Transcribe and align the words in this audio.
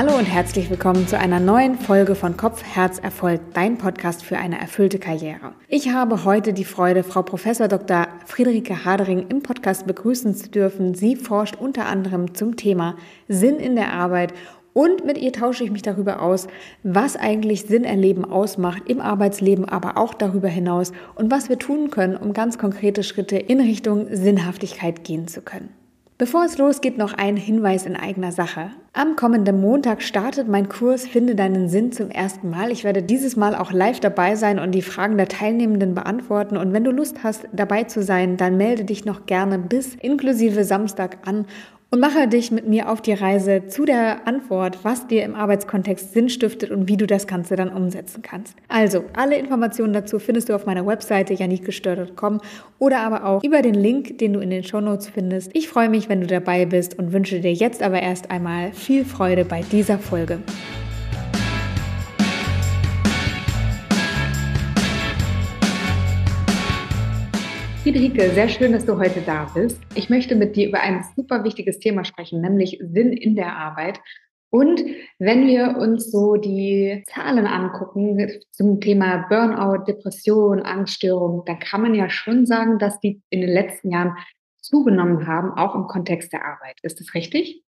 Hallo 0.00 0.16
und 0.16 0.24
herzlich 0.24 0.70
willkommen 0.70 1.06
zu 1.06 1.18
einer 1.18 1.40
neuen 1.40 1.74
Folge 1.78 2.14
von 2.14 2.38
Kopf, 2.38 2.62
Herz, 2.62 2.98
Erfolg, 2.98 3.38
dein 3.52 3.76
Podcast 3.76 4.24
für 4.24 4.38
eine 4.38 4.58
erfüllte 4.58 4.98
Karriere. 4.98 5.52
Ich 5.68 5.90
habe 5.90 6.24
heute 6.24 6.54
die 6.54 6.64
Freude, 6.64 7.02
Frau 7.02 7.20
Prof. 7.20 7.44
Dr. 7.44 8.08
Friederike 8.24 8.86
Hadering 8.86 9.26
im 9.28 9.42
Podcast 9.42 9.86
begrüßen 9.86 10.34
zu 10.34 10.48
dürfen. 10.48 10.94
Sie 10.94 11.16
forscht 11.16 11.56
unter 11.56 11.84
anderem 11.84 12.34
zum 12.34 12.56
Thema 12.56 12.96
Sinn 13.28 13.56
in 13.56 13.76
der 13.76 13.92
Arbeit 13.92 14.32
und 14.72 15.04
mit 15.04 15.18
ihr 15.18 15.34
tausche 15.34 15.64
ich 15.64 15.70
mich 15.70 15.82
darüber 15.82 16.22
aus, 16.22 16.46
was 16.82 17.16
eigentlich 17.16 17.66
Sinn 17.66 17.84
erleben 17.84 18.24
ausmacht 18.24 18.84
im 18.86 19.02
Arbeitsleben, 19.02 19.66
aber 19.66 19.98
auch 19.98 20.14
darüber 20.14 20.48
hinaus 20.48 20.92
und 21.14 21.30
was 21.30 21.50
wir 21.50 21.58
tun 21.58 21.90
können, 21.90 22.16
um 22.16 22.32
ganz 22.32 22.56
konkrete 22.56 23.02
Schritte 23.02 23.36
in 23.36 23.60
Richtung 23.60 24.06
Sinnhaftigkeit 24.10 25.04
gehen 25.04 25.28
zu 25.28 25.42
können. 25.42 25.68
Bevor 26.20 26.44
es 26.44 26.58
losgeht, 26.58 26.98
noch 26.98 27.14
ein 27.14 27.38
Hinweis 27.38 27.86
in 27.86 27.96
eigener 27.96 28.30
Sache. 28.30 28.72
Am 28.92 29.16
kommenden 29.16 29.58
Montag 29.58 30.02
startet 30.02 30.48
mein 30.48 30.68
Kurs 30.68 31.06
Finde 31.06 31.34
deinen 31.34 31.70
Sinn 31.70 31.92
zum 31.92 32.10
ersten 32.10 32.50
Mal. 32.50 32.70
Ich 32.70 32.84
werde 32.84 33.02
dieses 33.02 33.36
Mal 33.36 33.54
auch 33.54 33.72
live 33.72 34.00
dabei 34.00 34.36
sein 34.36 34.58
und 34.58 34.72
die 34.72 34.82
Fragen 34.82 35.16
der 35.16 35.28
Teilnehmenden 35.28 35.94
beantworten. 35.94 36.58
Und 36.58 36.74
wenn 36.74 36.84
du 36.84 36.90
Lust 36.90 37.24
hast, 37.24 37.48
dabei 37.54 37.84
zu 37.84 38.02
sein, 38.02 38.36
dann 38.36 38.58
melde 38.58 38.84
dich 38.84 39.06
noch 39.06 39.24
gerne 39.24 39.58
bis 39.58 39.94
inklusive 39.94 40.62
Samstag 40.64 41.26
an 41.26 41.46
und 41.90 42.00
mache 42.00 42.28
dich 42.28 42.50
mit 42.50 42.68
mir 42.68 42.88
auf 42.88 43.02
die 43.02 43.12
Reise 43.12 43.66
zu 43.66 43.84
der 43.84 44.26
Antwort, 44.26 44.78
was 44.84 45.06
dir 45.06 45.24
im 45.24 45.34
Arbeitskontext 45.34 46.12
Sinn 46.12 46.28
stiftet 46.28 46.70
und 46.70 46.88
wie 46.88 46.96
du 46.96 47.06
das 47.06 47.26
Ganze 47.26 47.56
dann 47.56 47.70
umsetzen 47.70 48.22
kannst. 48.22 48.54
Also, 48.68 49.04
alle 49.14 49.36
Informationen 49.36 49.92
dazu 49.92 50.18
findest 50.18 50.48
du 50.48 50.54
auf 50.54 50.66
meiner 50.66 50.86
Webseite 50.86 51.34
janikgestört.com 51.34 52.40
oder 52.78 53.00
aber 53.00 53.24
auch 53.24 53.42
über 53.42 53.62
den 53.62 53.74
Link, 53.74 54.18
den 54.18 54.32
du 54.32 54.40
in 54.40 54.50
den 54.50 54.62
Shownotes 54.62 55.08
findest. 55.08 55.50
Ich 55.54 55.68
freue 55.68 55.88
mich, 55.88 56.08
wenn 56.08 56.20
du 56.20 56.26
dabei 56.26 56.64
bist 56.64 56.98
und 56.98 57.12
wünsche 57.12 57.40
dir 57.40 57.52
jetzt 57.52 57.82
aber 57.82 58.00
erst 58.00 58.30
einmal 58.30 58.72
viel 58.72 59.04
Freude 59.04 59.44
bei 59.44 59.62
dieser 59.62 59.98
Folge. 59.98 60.38
Friederike, 67.90 68.30
sehr 68.34 68.48
schön, 68.48 68.70
dass 68.70 68.86
du 68.86 68.98
heute 68.98 69.20
da 69.20 69.50
bist. 69.52 69.80
Ich 69.96 70.08
möchte 70.08 70.36
mit 70.36 70.54
dir 70.54 70.68
über 70.68 70.78
ein 70.78 71.04
super 71.16 71.42
wichtiges 71.42 71.80
Thema 71.80 72.04
sprechen, 72.04 72.40
nämlich 72.40 72.78
Sinn 72.80 73.12
in 73.12 73.34
der 73.34 73.56
Arbeit. 73.56 73.98
Und 74.48 74.80
wenn 75.18 75.48
wir 75.48 75.76
uns 75.76 76.08
so 76.08 76.36
die 76.36 77.02
Zahlen 77.12 77.48
angucken 77.48 78.30
zum 78.52 78.80
Thema 78.80 79.26
Burnout, 79.28 79.86
Depression, 79.86 80.62
Angststörung, 80.62 81.42
da 81.46 81.54
kann 81.54 81.82
man 81.82 81.96
ja 81.96 82.08
schon 82.08 82.46
sagen, 82.46 82.78
dass 82.78 83.00
die 83.00 83.22
in 83.28 83.40
den 83.40 83.50
letzten 83.50 83.90
Jahren 83.90 84.16
zugenommen 84.60 85.26
haben, 85.26 85.50
auch 85.58 85.74
im 85.74 85.88
Kontext 85.88 86.32
der 86.32 86.44
Arbeit. 86.44 86.78
Ist 86.82 87.00
das 87.00 87.12
richtig? 87.14 87.64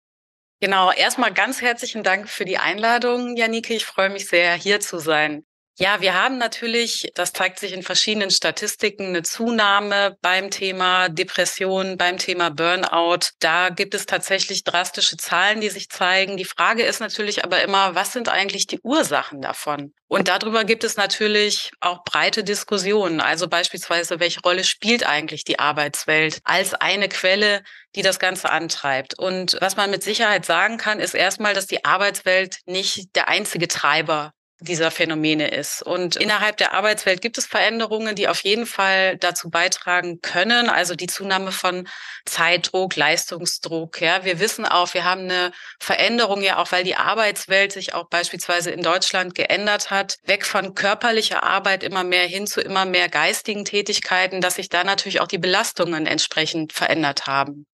Genau, 0.61 0.93
erstmal 0.93 1.33
ganz 1.35 1.61
herzlichen 1.61 2.05
Dank 2.05 2.29
für 2.29 2.45
die 2.45 2.59
Einladung, 2.59 3.35
Janike. 3.35 3.75
Ich 3.75 3.85
freue 3.85 4.11
mich 4.11 4.29
sehr, 4.29 4.55
hier 4.55 4.79
zu 4.79 5.01
sein. 5.01 5.45
Ja, 5.79 6.03
wir 6.03 6.13
haben 6.13 6.37
natürlich, 6.37 7.11
das 7.15 7.33
zeigt 7.33 7.59
sich 7.59 7.73
in 7.73 7.83
verschiedenen 7.83 8.31
Statistiken, 8.31 9.07
eine 9.07 9.23
Zunahme 9.23 10.19
beim 10.21 10.51
Thema 10.51 11.09
Depression, 11.09 11.97
beim 11.97 12.19
Thema 12.19 12.51
Burnout. 12.51 13.31
Da 13.41 13.71
gibt 13.71 13.95
es 13.95 14.05
tatsächlich 14.05 14.65
drastische 14.65 15.17
Zahlen, 15.17 15.63
die 15.63 15.71
sich 15.71 15.89
zeigen. 15.89 16.37
Die 16.37 16.45
Frage 16.45 16.83
ist 16.83 17.01
natürlich 17.01 17.43
aber 17.43 17.63
immer, 17.63 17.95
was 17.95 18.13
sind 18.13 18.29
eigentlich 18.29 18.67
die 18.67 18.81
Ursachen 18.83 19.41
davon? 19.41 19.95
Und 20.09 20.29
darüber 20.29 20.65
gibt 20.65 20.85
es 20.85 20.99
natürlich 20.99 21.71
auch 21.81 22.05
breite 22.05 22.45
Diskussionen. 22.45 23.23
Also 23.23 23.49
beispielsweise, 23.49 24.21
welche 24.21 24.43
Rolle 24.43 24.65
spielt 24.65 25.07
eigentlich 25.07 25.43
die 25.45 25.59
Arbeitswelt 25.59 26.41
als 26.45 26.75
eine 26.75 27.09
Quelle, 27.09 27.63
die 27.97 28.03
das 28.03 28.19
Ganze 28.19 28.51
antreibt? 28.51 29.19
Und 29.19 29.57
was 29.63 29.77
man 29.77 29.91
mit 29.91 30.03
Sicherheit 30.03 30.45
sagen 30.45 30.77
kann, 30.77 31.01
ist 31.01 31.15
erstmal, 31.15 31.55
dass 31.55 31.67
die 31.67 31.87
Arbeitswelt 31.87 32.59
nicht 32.67 33.17
der 33.17 33.29
einzige 33.29 33.69
Treiber 33.69 34.35
dieser 34.63 34.91
Phänomene 34.91 35.49
ist. 35.49 35.83
Und 35.83 36.17
innerhalb 36.17 36.57
der 36.57 36.73
Arbeitswelt 36.73 37.21
gibt 37.21 37.39
es 37.39 37.47
Veränderungen, 37.47 38.15
die 38.15 38.29
auf 38.29 38.41
jeden 38.41 38.67
Fall 38.67 39.17
dazu 39.19 39.51
beitragen 39.51 40.21
können. 40.21 40.69
Also 40.69 40.95
die 40.95 41.07
Zunahme 41.07 41.53
von 41.53 41.89
Zeitdruck, 42.25 42.97
Leistungsdruck. 42.97 44.01
Ja, 44.01 44.25
wir 44.25 44.41
wissen 44.41 44.65
auch, 44.65 44.95
wir 44.95 45.05
haben 45.05 45.23
eine 45.23 45.53
Veränderung 45.81 46.43
ja 46.43 46.59
auch, 46.59 46.73
weil 46.73 46.85
die 46.85 46.97
Arbeitswelt 46.97 47.73
sich 47.73 47.95
auch 47.95 48.09
beispielsweise 48.09 48.71
in 48.71 48.83
Deutschland 48.83 49.35
geändert 49.35 49.91
hat. 49.91 50.17
Weg 50.25 50.47
von 50.47 50.75
körperlicher 50.75 51.43
Arbeit 51.43 51.83
immer 51.83 52.05
mehr 52.05 52.27
hin 52.27 52.47
zu 52.47 52.61
immer 52.61 52.85
mehr 52.85 53.09
geistigen 53.09 53.65
Tätigkeiten, 53.65 54.41
dass 54.41 54.55
sich 54.55 54.69
da 54.69 54.85
natürlich 54.85 55.21
auch 55.21 55.29
die 55.29 55.39
Belastungen 55.39 56.07
entsprechend 56.07 56.73
verändert 56.73 57.27
haben. 57.27 57.67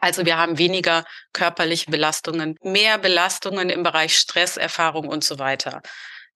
Also 0.00 0.24
wir 0.24 0.38
haben 0.38 0.58
weniger 0.58 1.04
körperliche 1.32 1.90
Belastungen, 1.90 2.56
mehr 2.62 2.98
Belastungen 2.98 3.68
im 3.68 3.82
Bereich 3.82 4.16
Stresserfahrung 4.16 5.08
und 5.08 5.22
so 5.22 5.38
weiter. 5.38 5.82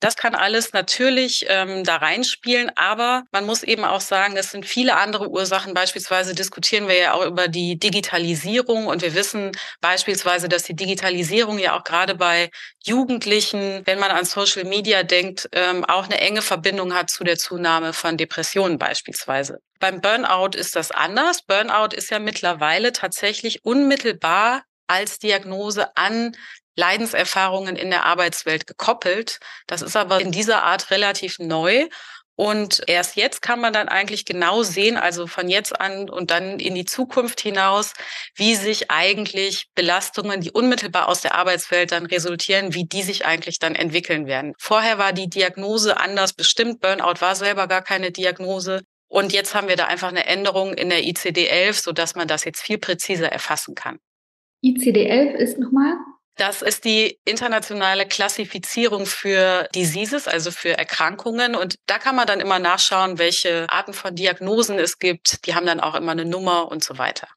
Das 0.05 0.17
kann 0.17 0.35
alles 0.35 0.75
natürlich 0.75 1.47
ähm, 1.49 1.83
da 1.83 1.97
reinspielen, 1.97 2.71
aber 2.77 3.25
man 3.33 3.47
muss 3.47 3.63
eben 3.63 3.87
auch 3.87 4.03
sagen, 4.03 4.37
es 4.37 4.51
sind 4.51 4.67
viele 4.67 4.97
andere 4.97 5.31
Ursachen. 5.31 5.73
Beispielsweise 5.73 6.35
diskutieren 6.35 6.89
wir 6.89 6.99
ja 6.99 7.15
auch 7.15 7.25
über 7.25 7.49
die 7.49 7.79
Digitalisierung 7.79 8.87
und 8.87 9.01
wir 9.01 9.15
wissen 9.15 9.53
beispielsweise, 9.81 10.51
dass 10.51 10.65
die 10.65 10.77
Digitalisierung 10.77 11.59
ja 11.59 11.75
auch 11.75 11.85
gerade 11.85 12.17
bei 12.17 12.51
Jugendlichen, 12.85 13.81
wenn 13.87 13.99
man 13.99 14.11
an 14.11 14.27
Social 14.27 14.65
Media 14.65 15.05
denkt, 15.05 15.49
ähm, 15.53 15.87
auch 15.87 16.05
eine 16.05 16.21
enge 16.21 16.43
Verbindung 16.43 16.93
hat 16.93 17.09
zu 17.09 17.25
der 17.25 17.39
Zunahme 17.39 17.95
von 17.95 18.19
Depressionen 18.19 18.77
beispielsweise. 18.77 19.61
Beim 19.81 20.03
Burnout 20.03 20.51
ist 20.55 20.77
das 20.77 20.91
anders. 20.91 21.41
Burnout 21.47 21.97
ist 21.97 22.11
ja 22.11 22.19
mittlerweile 22.19 22.93
tatsächlich 22.93 23.65
unmittelbar 23.65 24.65
als 24.87 25.19
Diagnose 25.19 25.97
an 25.97 26.37
Leidenserfahrungen 26.77 27.77
in 27.77 27.91
der 27.91 28.05
Arbeitswelt 28.05 28.67
gekoppelt. 28.67 29.41
Das 29.67 29.83
ist 29.83 29.97
aber 29.97 30.21
in 30.21 30.33
dieser 30.33 30.65
Art 30.65 30.91
relativ 30.91 31.39
neu. 31.39 31.89
Und 32.37 32.83
erst 32.89 33.15
jetzt 33.17 33.43
kann 33.43 33.61
man 33.61 33.73
dann 33.73 33.89
eigentlich 33.89 34.25
genau 34.25 34.65
sehen, 34.65 34.97
also 34.97 35.29
von 35.29 35.49
jetzt 35.49 35.81
an 35.81 36.11
und 36.11 36.33
dann 36.33 36.59
in 36.59 36.75
die 36.75 36.85
Zukunft 36.85 37.41
hinaus, 37.41 37.95
wie 38.35 38.57
sich 38.57 38.91
eigentlich 38.91 39.69
Belastungen, 39.77 40.41
die 40.41 40.51
unmittelbar 40.51 41.09
aus 41.09 41.21
der 41.21 41.37
Arbeitswelt 41.37 41.93
dann 41.93 42.07
resultieren, 42.07 42.75
wie 42.75 42.87
die 42.87 43.03
sich 43.03 43.25
eigentlich 43.25 43.61
dann 43.61 43.77
entwickeln 43.77 44.27
werden. 44.27 44.55
Vorher 44.59 44.99
war 44.99 45.13
die 45.13 45.29
Diagnose 45.29 45.97
anders 45.97 46.33
bestimmt. 46.33 46.81
Burnout 46.81 47.21
war 47.21 47.37
selber 47.37 47.69
gar 47.69 47.83
keine 47.83 48.11
Diagnose. 48.11 48.83
Und 49.07 49.33
jetzt 49.33 49.55
haben 49.55 49.69
wir 49.69 49.77
da 49.77 49.85
einfach 49.85 50.09
eine 50.09 50.27
Änderung 50.27 50.75
in 50.75 50.91
der 50.91 51.05
ICD-11, 51.05 51.85
sodass 51.85 52.17
man 52.17 52.27
das 52.27 52.45
jetzt 52.45 52.63
viel 52.63 52.79
präziser 52.79 53.31
erfassen 53.31 53.77
kann. 53.77 54.01
ICD-11 54.65 55.35
ist 55.35 55.59
nochmal? 55.61 55.95
Das 56.37 56.63
ist 56.63 56.85
die 56.85 57.19
internationale 57.25 58.07
Klassifizierung 58.07 59.07
für 59.07 59.69
Diseases, 59.75 60.27
also 60.27 60.51
für 60.51 60.77
Erkrankungen. 60.77 61.55
Und 61.55 61.77
da 61.87 61.99
kann 61.99 62.17
man 62.17 62.27
dann 62.27 62.41
immer 62.41 62.59
nachschauen, 62.59 63.19
welche 63.19 63.67
Arten 63.71 63.93
von 63.93 64.15
Diagnosen 64.15 64.79
es 64.79 64.99
gibt. 64.99 65.47
Die 65.47 65.55
haben 65.55 65.67
dann 65.67 65.81
auch 65.81 65.95
immer 65.95 66.13
eine 66.13 66.25
Nummer 66.25 66.71
und 66.71 66.83
so 66.83 66.99
weiter. 66.99 67.29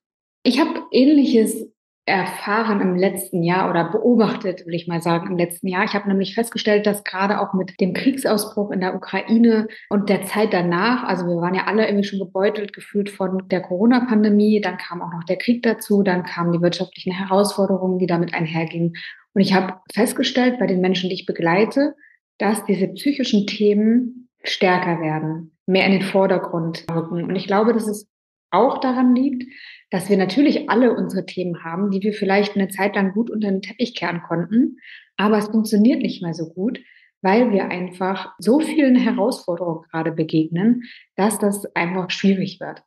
Ich 0.44 0.60
habe 0.60 0.82
ähnliches 0.92 1.68
erfahren 2.08 2.80
im 2.80 2.96
letzten 2.96 3.44
Jahr 3.44 3.70
oder 3.70 3.92
beobachtet, 3.92 4.66
will 4.66 4.74
ich 4.74 4.88
mal 4.88 5.02
sagen, 5.02 5.28
im 5.28 5.38
letzten 5.38 5.68
Jahr. 5.68 5.84
Ich 5.84 5.94
habe 5.94 6.08
nämlich 6.08 6.36
festgestellt, 6.36 6.86
dass 6.86 7.04
gerade 7.04 7.42
auch 7.42 7.54
mit 7.54 7.80
dem 7.82 7.94
Kriegsausbruch 7.94 8.72
in 8.72 8.80
der 8.80 8.96
Ukraine 8.96 9.68
und 9.90 10.08
der 10.08 10.24
Zeit 10.24 10.54
danach, 10.54 11.04
also 11.04 11.28
wir 11.28 11.42
waren 11.42 11.54
ja 11.54 11.66
alle 11.66 11.86
irgendwie 11.86 12.08
schon 12.08 12.20
gebeutelt 12.20 12.72
gefühlt 12.72 13.10
von 13.10 13.50
der 13.50 13.62
Corona-Pandemie, 13.62 14.62
dann 14.62 14.78
kam 14.78 15.02
auch 15.02 15.12
noch 15.12 15.26
der 15.26 15.36
Krieg 15.36 15.64
dazu, 15.64 16.02
dann 16.02 16.24
kamen 16.24 16.54
die 16.54 16.62
wirtschaftlichen 16.62 17.12
Herausforderungen, 17.12 18.00
die 18.00 18.08
damit 18.08 18.34
einhergingen. 18.34 18.94
Und 19.34 19.42
ich 19.42 19.54
habe 19.54 19.74
festgestellt 19.94 20.60
bei 20.60 20.66
den 20.66 20.80
Menschen, 20.80 21.10
die 21.10 21.16
ich 21.16 21.26
begleite, 21.26 21.94
dass 22.38 22.64
diese 22.64 22.88
psychischen 22.88 23.48
Themen 23.48 24.30
stärker 24.44 25.02
werden, 25.02 25.58
mehr 25.66 25.86
in 25.86 25.92
den 25.92 26.04
Vordergrund 26.04 26.86
rücken. 26.90 27.26
Und 27.26 27.36
ich 27.36 27.48
glaube, 27.48 27.74
dass 27.74 27.86
es 27.86 28.08
auch 28.50 28.80
daran 28.80 29.14
liegt, 29.14 29.44
dass 29.90 30.10
wir 30.10 30.18
natürlich 30.18 30.70
alle 30.70 30.96
unsere 30.96 31.26
Themen 31.26 31.64
haben, 31.64 31.92
die 31.92 32.02
wir 32.02 32.14
vielleicht 32.14 32.56
eine 32.56 32.68
Zeit 32.68 32.96
lang 32.96 33.14
gut 33.14 33.30
unter 33.30 33.50
den 33.50 33.62
Teppich 33.62 33.96
kehren 33.96 34.22
konnten, 34.22 34.78
aber 35.16 35.38
es 35.38 35.48
funktioniert 35.48 36.02
nicht 36.02 36.22
mehr 36.22 36.34
so 36.34 36.50
gut, 36.50 36.80
weil 37.22 37.52
wir 37.52 37.70
einfach 37.70 38.34
so 38.38 38.60
vielen 38.60 38.96
Herausforderungen 38.96 39.86
gerade 39.90 40.12
begegnen, 40.12 40.84
dass 41.16 41.40
das 41.40 41.66
einfach 41.76 42.12
schwierig 42.12 42.60
wird. 42.60 42.84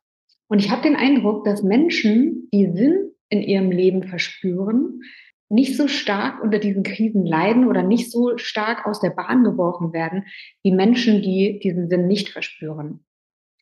Und 0.49 0.59
ich 0.59 0.71
habe 0.71 0.83
den 0.83 0.97
Eindruck, 0.97 1.45
dass 1.45 1.63
Menschen, 1.63 2.49
die 2.53 2.71
Sinn 2.73 3.13
in 3.29 3.43
ihrem 3.43 3.71
Leben 3.71 4.03
verspüren, 4.03 5.03
nicht 5.49 5.77
so 5.77 5.89
stark 5.89 6.43
unter 6.43 6.59
diesen 6.59 6.85
Krisen 6.85 7.27
leiden 7.27 7.67
oder 7.67 7.83
nicht 7.83 8.11
so 8.11 8.39
stark 8.39 8.87
aus 8.87 9.01
der 9.01 9.11
Bahn 9.11 9.43
geworfen 9.43 9.93
werden 9.93 10.27
wie 10.63 10.71
Menschen, 10.71 11.23
die 11.23 11.59
diesen 11.59 11.89
Sinn 11.89 12.07
nicht 12.07 12.29
verspüren. 12.29 13.05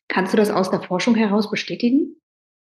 Kannst 0.07 0.33
du 0.33 0.37
das 0.37 0.51
aus 0.51 0.69
der 0.69 0.81
Forschung 0.81 1.15
heraus 1.15 1.49
bestätigen? 1.49 2.15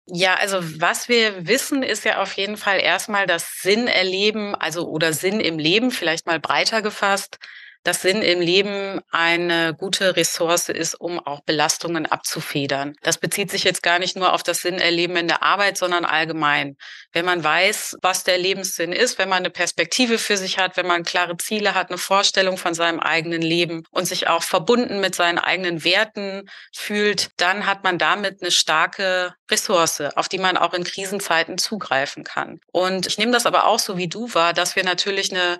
Ja, 0.07 0.35
also 0.35 0.57
was 0.81 1.07
wir 1.09 1.47
wissen, 1.47 1.83
ist 1.83 2.03
ja 2.05 2.21
auf 2.21 2.33
jeden 2.33 2.57
Fall 2.57 2.79
erstmal 2.79 3.27
das 3.27 3.61
Sinn 3.61 3.87
erleben, 3.87 4.55
also 4.55 4.87
oder 4.87 5.13
Sinn 5.13 5.39
im 5.39 5.59
Leben, 5.59 5.91
vielleicht 5.91 6.25
mal 6.25 6.39
breiter 6.39 6.81
gefasst, 6.81 7.37
dass 7.83 8.01
Sinn 8.01 8.21
im 8.21 8.41
Leben 8.41 9.01
eine 9.11 9.73
gute 9.73 10.15
Ressource 10.15 10.69
ist, 10.69 10.95
um 10.95 11.19
auch 11.19 11.41
Belastungen 11.41 12.05
abzufedern. 12.05 12.93
Das 13.01 13.17
bezieht 13.17 13.51
sich 13.51 13.63
jetzt 13.63 13.81
gar 13.81 13.99
nicht 13.99 14.15
nur 14.15 14.33
auf 14.33 14.43
das 14.43 14.61
Sinnerleben 14.61 15.15
in 15.17 15.27
der 15.27 15.43
Arbeit, 15.43 15.77
sondern 15.77 16.05
allgemein. 16.05 16.75
Wenn 17.11 17.25
man 17.25 17.43
weiß, 17.43 17.97
was 18.01 18.23
der 18.23 18.37
Lebenssinn 18.37 18.91
ist, 18.91 19.17
wenn 19.17 19.29
man 19.29 19.39
eine 19.39 19.49
Perspektive 19.49 20.17
für 20.17 20.37
sich 20.37 20.57
hat, 20.57 20.77
wenn 20.77 20.87
man 20.87 21.03
klare 21.03 21.37
Ziele 21.37 21.73
hat, 21.73 21.89
eine 21.89 21.97
Vorstellung 21.97 22.57
von 22.57 22.73
seinem 22.73 22.99
eigenen 22.99 23.41
Leben 23.41 23.83
und 23.91 24.05
sich 24.05 24.27
auch 24.27 24.43
verbunden 24.43 24.99
mit 24.99 25.15
seinen 25.15 25.39
eigenen 25.39 25.83
Werten 25.83 26.49
fühlt, 26.75 27.29
dann 27.37 27.65
hat 27.65 27.83
man 27.83 27.97
damit 27.97 28.41
eine 28.41 28.51
starke 28.51 29.33
Ressource, 29.49 30.01
auf 30.15 30.29
die 30.29 30.37
man 30.37 30.57
auch 30.57 30.73
in 30.73 30.83
Krisenzeiten 30.83 31.57
zugreifen 31.57 32.23
kann. 32.23 32.59
Und 32.71 33.07
ich 33.07 33.17
nehme 33.17 33.31
das 33.31 33.45
aber 33.45 33.65
auch 33.65 33.79
so 33.79 33.97
wie 33.97 34.07
du 34.07 34.33
war, 34.33 34.53
dass 34.53 34.75
wir 34.75 34.83
natürlich 34.83 35.31
eine 35.31 35.59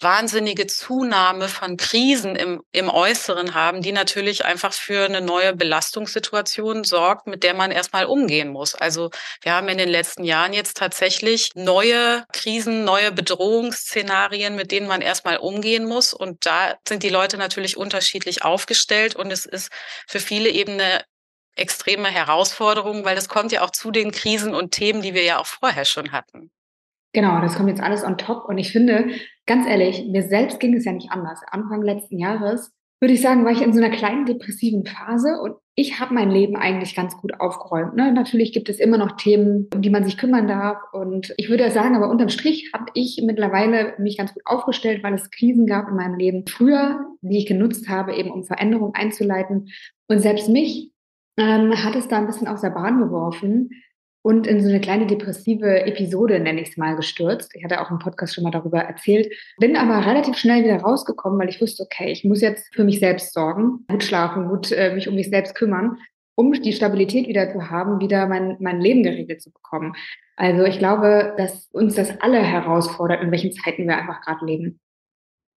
wahnsinnige 0.00 0.66
Zunahme 0.66 1.48
von 1.48 1.76
Krisen 1.76 2.36
im, 2.36 2.62
im 2.72 2.88
Äußeren 2.88 3.54
haben, 3.54 3.82
die 3.82 3.92
natürlich 3.92 4.44
einfach 4.44 4.72
für 4.72 5.04
eine 5.04 5.20
neue 5.20 5.54
Belastungssituation 5.54 6.84
sorgt, 6.84 7.26
mit 7.26 7.42
der 7.42 7.54
man 7.54 7.70
erstmal 7.70 8.06
umgehen 8.06 8.48
muss. 8.48 8.74
Also 8.74 9.10
wir 9.42 9.52
haben 9.52 9.68
in 9.68 9.78
den 9.78 9.88
letzten 9.88 10.24
Jahren 10.24 10.52
jetzt 10.52 10.76
tatsächlich 10.76 11.50
neue 11.54 12.24
Krisen, 12.32 12.84
neue 12.84 13.10
Bedrohungsszenarien, 13.12 14.54
mit 14.54 14.70
denen 14.70 14.86
man 14.86 15.00
erstmal 15.00 15.38
umgehen 15.38 15.84
muss. 15.84 16.12
Und 16.12 16.46
da 16.46 16.76
sind 16.86 17.02
die 17.02 17.08
Leute 17.08 17.36
natürlich 17.36 17.76
unterschiedlich 17.76 18.44
aufgestellt 18.44 19.16
und 19.16 19.32
es 19.32 19.46
ist 19.46 19.70
für 20.06 20.20
viele 20.20 20.50
eben 20.50 20.74
eine 20.74 21.04
extreme 21.56 22.08
Herausforderung, 22.08 23.04
weil 23.04 23.16
das 23.16 23.28
kommt 23.28 23.52
ja 23.52 23.62
auch 23.62 23.70
zu 23.70 23.90
den 23.90 24.12
Krisen 24.12 24.54
und 24.54 24.70
Themen, 24.70 25.02
die 25.02 25.14
wir 25.14 25.24
ja 25.24 25.38
auch 25.38 25.46
vorher 25.46 25.84
schon 25.84 26.12
hatten. 26.12 26.50
Genau, 27.12 27.40
das 27.40 27.56
kommt 27.56 27.68
jetzt 27.68 27.82
alles 27.82 28.04
on 28.04 28.18
top. 28.18 28.44
Und 28.48 28.58
ich 28.58 28.70
finde, 28.70 29.08
ganz 29.46 29.66
ehrlich, 29.66 30.06
mir 30.08 30.22
selbst 30.22 30.60
ging 30.60 30.74
es 30.74 30.84
ja 30.84 30.92
nicht 30.92 31.10
anders. 31.10 31.40
Anfang 31.50 31.82
letzten 31.82 32.18
Jahres, 32.18 32.72
würde 33.00 33.14
ich 33.14 33.20
sagen, 33.20 33.44
war 33.44 33.52
ich 33.52 33.62
in 33.62 33.72
so 33.72 33.80
einer 33.82 33.94
kleinen 33.94 34.26
depressiven 34.26 34.84
Phase 34.84 35.40
und 35.40 35.54
ich 35.76 36.00
habe 36.00 36.12
mein 36.12 36.30
Leben 36.30 36.56
eigentlich 36.56 36.96
ganz 36.96 37.16
gut 37.16 37.38
aufgeräumt. 37.38 37.94
Ne? 37.94 38.12
Natürlich 38.12 38.52
gibt 38.52 38.68
es 38.68 38.80
immer 38.80 38.98
noch 38.98 39.12
Themen, 39.12 39.68
um 39.72 39.80
die 39.80 39.90
man 39.90 40.04
sich 40.04 40.18
kümmern 40.18 40.48
darf. 40.48 40.78
Und 40.92 41.32
ich 41.36 41.48
würde 41.48 41.70
sagen, 41.70 41.94
aber 41.94 42.10
unterm 42.10 42.28
Strich 42.28 42.72
habe 42.74 42.86
ich 42.94 43.22
mittlerweile 43.24 43.94
mich 43.98 44.18
ganz 44.18 44.34
gut 44.34 44.42
aufgestellt, 44.44 45.04
weil 45.04 45.14
es 45.14 45.30
Krisen 45.30 45.66
gab 45.66 45.88
in 45.88 45.94
meinem 45.94 46.16
Leben 46.16 46.44
früher, 46.48 47.06
die 47.20 47.38
ich 47.38 47.46
genutzt 47.46 47.88
habe, 47.88 48.16
eben 48.16 48.32
um 48.32 48.42
Veränderungen 48.42 48.94
einzuleiten. 48.96 49.68
Und 50.08 50.18
selbst 50.18 50.48
mich 50.48 50.90
ähm, 51.38 51.72
hat 51.84 51.94
es 51.94 52.08
da 52.08 52.18
ein 52.18 52.26
bisschen 52.26 52.48
aus 52.48 52.62
der 52.62 52.70
Bahn 52.70 52.98
geworfen, 52.98 53.70
und 54.28 54.46
in 54.46 54.60
so 54.60 54.68
eine 54.68 54.82
kleine 54.82 55.06
depressive 55.06 55.86
Episode, 55.86 56.38
nenne 56.38 56.60
ich 56.60 56.68
es 56.68 56.76
mal, 56.76 56.94
gestürzt. 56.96 57.50
Ich 57.54 57.64
hatte 57.64 57.80
auch 57.80 57.90
im 57.90 57.98
Podcast 57.98 58.34
schon 58.34 58.44
mal 58.44 58.50
darüber 58.50 58.78
erzählt. 58.78 59.32
Bin 59.56 59.74
aber 59.74 60.04
relativ 60.04 60.36
schnell 60.36 60.62
wieder 60.62 60.76
rausgekommen, 60.82 61.38
weil 61.38 61.48
ich 61.48 61.62
wusste, 61.62 61.84
okay, 61.84 62.12
ich 62.12 62.24
muss 62.24 62.42
jetzt 62.42 62.68
für 62.74 62.84
mich 62.84 62.98
selbst 63.00 63.32
sorgen, 63.32 63.86
gut 63.88 64.04
schlafen, 64.04 64.48
gut 64.48 64.70
äh, 64.70 64.94
mich 64.94 65.08
um 65.08 65.14
mich 65.14 65.30
selbst 65.30 65.54
kümmern, 65.54 65.96
um 66.34 66.52
die 66.52 66.74
Stabilität 66.74 67.26
wieder 67.26 67.50
zu 67.50 67.70
haben, 67.70 68.00
wieder 68.00 68.26
mein, 68.26 68.58
mein 68.60 68.82
Leben 68.82 69.02
geregelt 69.02 69.40
zu 69.40 69.50
bekommen. 69.50 69.94
Also 70.36 70.64
ich 70.64 70.78
glaube, 70.78 71.32
dass 71.38 71.70
uns 71.72 71.94
das 71.94 72.20
alle 72.20 72.42
herausfordert, 72.42 73.22
in 73.22 73.30
welchen 73.30 73.52
Zeiten 73.52 73.88
wir 73.88 73.96
einfach 73.96 74.20
gerade 74.20 74.44
leben. 74.44 74.78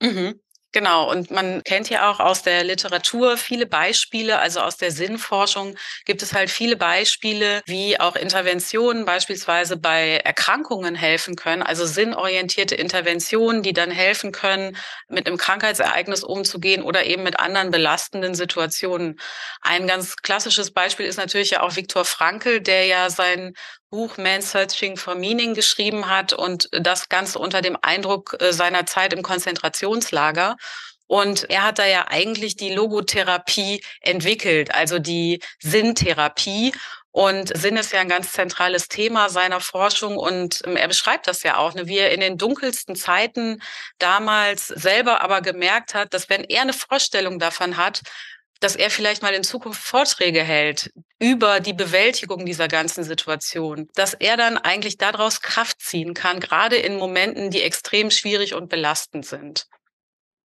Mhm. 0.01 0.39
Genau, 0.73 1.11
und 1.11 1.33
man 1.33 1.65
kennt 1.65 1.91
ja 1.91 2.09
auch 2.09 2.21
aus 2.21 2.43
der 2.43 2.63
Literatur 2.63 3.37
viele 3.37 3.67
Beispiele, 3.67 4.39
also 4.39 4.61
aus 4.61 4.77
der 4.77 4.93
Sinnforschung 4.93 5.75
gibt 6.05 6.23
es 6.23 6.33
halt 6.33 6.49
viele 6.49 6.77
Beispiele, 6.77 7.61
wie 7.67 7.99
auch 7.99 8.15
Interventionen 8.15 9.05
beispielsweise 9.05 9.77
bei 9.77 10.19
Erkrankungen 10.19 10.95
helfen 10.95 11.35
können, 11.35 11.63
also 11.65 11.87
sinnorientierte 11.87 12.77
Interventionen, 12.77 13.65
die 13.65 13.73
dann 13.73 13.91
helfen 13.91 14.31
können, 14.31 14.77
mit 15.09 15.27
einem 15.27 15.39
Krankheitsereignis 15.39 16.23
umzugehen 16.23 16.85
oder 16.85 17.05
eben 17.05 17.25
mit 17.25 17.41
anderen 17.41 17.73
belastenden 17.73 18.37
Situationen. 18.37 19.19
Ein 19.63 19.89
ganz 19.89 20.17
klassisches 20.19 20.71
Beispiel 20.71 21.07
ist 21.07 21.17
natürlich 21.17 21.51
ja 21.51 21.63
auch 21.63 21.75
Viktor 21.75 22.05
Frankl, 22.05 22.61
der 22.61 22.87
ja 22.87 23.11
sein 23.11 23.55
Buch 23.91 24.19
Man 24.19 24.41
Searching 24.41 24.97
for 24.97 25.17
Meaning 25.17 25.55
geschrieben 25.55 26.09
hat 26.09 26.33
und 26.33 26.69
das 26.73 27.09
Ganze 27.09 27.39
unter 27.41 27.61
dem 27.61 27.77
Eindruck 27.83 28.37
äh, 28.41 28.53
seiner 28.53 28.87
Zeit 28.87 29.13
im 29.13 29.23
Konzentrationslager. 29.23 30.57
Und 31.09 31.51
er 31.51 31.65
hat 31.65 31.81
da 31.81 31.87
ja 31.87 32.07
eigentlich 32.07 32.55
die 32.55 32.73
Logotherapie 32.73 33.83
entwickelt, 34.01 34.73
also 34.73 35.01
die 35.01 35.41
Sinntherapie. 35.59 36.73
Und 37.11 37.57
Sinn 37.59 37.77
ist 37.77 37.93
ja 37.93 38.01
ein 38.01 38.09
ganz 38.09 38.31
zentrales 38.31 38.87
Thema 38.87 39.29
seiner 39.29 39.61
Forschung 39.61 40.17
und 40.17 40.63
ähm, 40.65 40.77
er 40.77 40.87
beschreibt 40.87 41.27
das 41.27 41.43
ja 41.43 41.57
auch, 41.57 41.75
ne, 41.75 41.89
wie 41.89 41.99
er 41.99 42.13
in 42.13 42.21
den 42.21 42.39
dunkelsten 42.39 42.95
Zeiten 42.95 43.61
damals 43.99 44.69
selber 44.69 45.21
aber 45.21 45.41
gemerkt 45.41 45.95
hat, 45.95 46.15
dass 46.15 46.29
wenn 46.29 46.45
er 46.45 46.63
eine 46.63 46.73
Vorstellung 46.73 47.41
davon 47.41 47.77
hat, 47.77 48.03
dass 48.61 48.77
er 48.77 48.91
vielleicht 48.91 49.23
mal 49.23 49.35
in 49.35 49.43
Zukunft 49.43 49.83
Vorträge 49.83 50.45
hält 50.45 50.93
über 51.21 51.61
die 51.61 51.75
Bewältigung 51.75 52.47
dieser 52.47 52.67
ganzen 52.67 53.05
Situation, 53.05 53.89
dass 53.95 54.15
er 54.15 54.37
dann 54.37 54.57
eigentlich 54.57 54.97
daraus 54.97 55.43
Kraft 55.43 55.81
ziehen 55.81 56.15
kann, 56.15 56.41
gerade 56.41 56.77
in 56.77 56.97
Momenten, 56.97 57.51
die 57.51 57.63
extrem 57.63 58.11
schwierig 58.11 58.55
und 58.55 58.69
belastend 58.69 59.27
sind. 59.27 59.67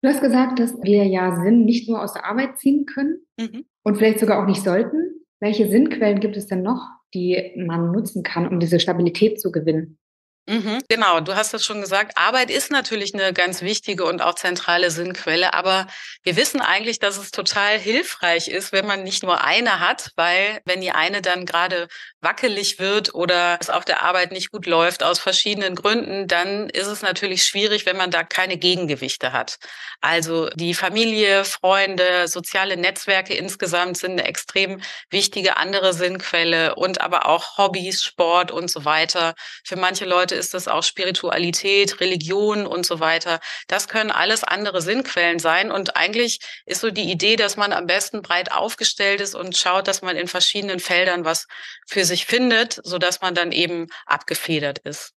Du 0.03 0.09
hast 0.09 0.21
gesagt, 0.21 0.59
dass 0.59 0.75
wir 0.83 1.05
ja 1.05 1.41
Sinn 1.43 1.65
nicht 1.65 1.89
nur 1.89 2.03
aus 2.03 2.13
der 2.13 2.27
Arbeit 2.27 2.59
ziehen 2.59 2.85
können 2.85 3.19
mhm. 3.39 3.65
und 3.83 3.97
vielleicht 3.97 4.21
sogar 4.21 4.43
auch 4.43 4.47
nicht 4.47 4.63
sollten. 4.63 5.25
Welche 5.41 5.69
Sinnquellen 5.69 6.21
gibt 6.21 6.37
es 6.37 6.47
denn 6.47 6.63
noch, 6.63 6.87
die 7.15 7.53
man 7.57 7.93
nutzen 7.93 8.23
kann, 8.23 8.49
um 8.49 8.61
diese 8.61 8.81
Stabilität 8.81 9.41
zu 9.41 9.53
gewinnen? 9.53 9.99
Mhm, 10.49 10.81
genau, 10.89 11.19
du 11.19 11.35
hast 11.35 11.55
es 11.55 11.65
schon 11.65 11.81
gesagt. 11.81 12.17
Arbeit 12.17 12.51
ist 12.51 12.71
natürlich 12.71 13.13
eine 13.15 13.33
ganz 13.33 13.63
wichtige 13.63 14.05
und 14.05 14.23
auch 14.23 14.37
zentrale 14.37 14.93
Sinnquelle, 14.93 15.55
aber 15.55 15.89
wir 16.23 16.37
wissen 16.37 16.61
eigentlich, 16.61 17.01
dass 17.01 17.17
es 17.17 17.33
total 17.33 17.77
hilfreich 17.81 18.47
ist, 18.47 18.71
wenn 18.71 18.87
man 18.87 19.03
nicht 19.03 19.25
nur 19.25 19.43
eine 19.43 19.81
hat, 19.81 20.13
weil 20.15 20.61
wenn 20.65 20.81
die 20.81 20.93
eine 20.93 21.21
dann 21.21 21.47
gerade 21.47 21.89
wackelig 22.21 22.79
wird 22.79 23.13
oder 23.13 23.59
es 23.61 23.71
auf 23.71 23.85
der 23.85 24.05
Arbeit 24.05 24.31
nicht 24.31 24.53
gut 24.53 24.67
läuft 24.67 25.03
aus 25.03 25.19
verschiedenen 25.19 25.75
Gründen, 25.75 26.29
dann 26.29 26.69
ist 26.71 26.87
es 26.87 27.03
natürlich 27.03 27.43
schwierig, 27.43 27.85
wenn 27.85 27.97
man 27.97 28.13
da 28.13 28.23
keine 28.23 28.57
Gegengewichte 28.57 29.33
hat. 29.33 29.57
Also 30.01 30.49
die 30.51 30.75
Familie, 30.75 31.45
Freunde, 31.45 32.29
soziale 32.29 32.77
Netzwerke 32.77 33.35
insgesamt 33.35 33.97
sind 33.99 34.13
eine 34.13 34.25
extrem 34.25 34.81
wichtige 35.11 35.57
andere 35.57 35.93
Sinnquelle 35.93 36.75
und 36.77 37.01
aber 37.01 37.27
auch 37.27 37.59
Hobbys, 37.59 38.05
Sport 38.05 38.51
und 38.53 38.71
so 38.71 38.85
weiter. 38.85 39.35
Für 39.65 39.77
manche 39.77 40.05
Leute 40.05 40.36
ist 40.37 40.55
das 40.55 40.69
auch 40.69 40.83
Spiritualität, 40.83 42.01
Religion 42.01 42.67
und 42.67 42.87
so 42.87 43.01
weiter. 43.01 43.41
Das 43.69 43.89
können 43.89 44.11
alles 44.11 44.45
andere 44.45 44.81
Sinnquellen 44.81 45.39
sein. 45.39 45.71
Und 45.73 45.97
eigentlich 45.97 46.41
ist 46.67 46.81
so 46.81 46.91
die 46.91 47.11
Idee, 47.11 47.37
dass 47.37 47.57
man 47.57 47.73
am 47.73 47.87
besten 47.87 48.23
breit 48.23 48.53
aufgestellt 48.53 49.21
ist 49.21 49.35
und 49.35 49.57
schaut, 49.57 49.89
dass 49.89 50.03
man 50.03 50.17
in 50.17 50.29
verschiedenen 50.29 50.79
Feldern 50.79 51.25
was 51.25 51.47
für 51.87 52.05
sich 52.05 52.27
findet, 52.27 52.81
so 52.85 52.99
dass 52.99 53.21
man 53.21 53.35
dann 53.35 53.53
eben 53.53 53.89
abgefedert 54.07 54.79
ist. 54.81 55.13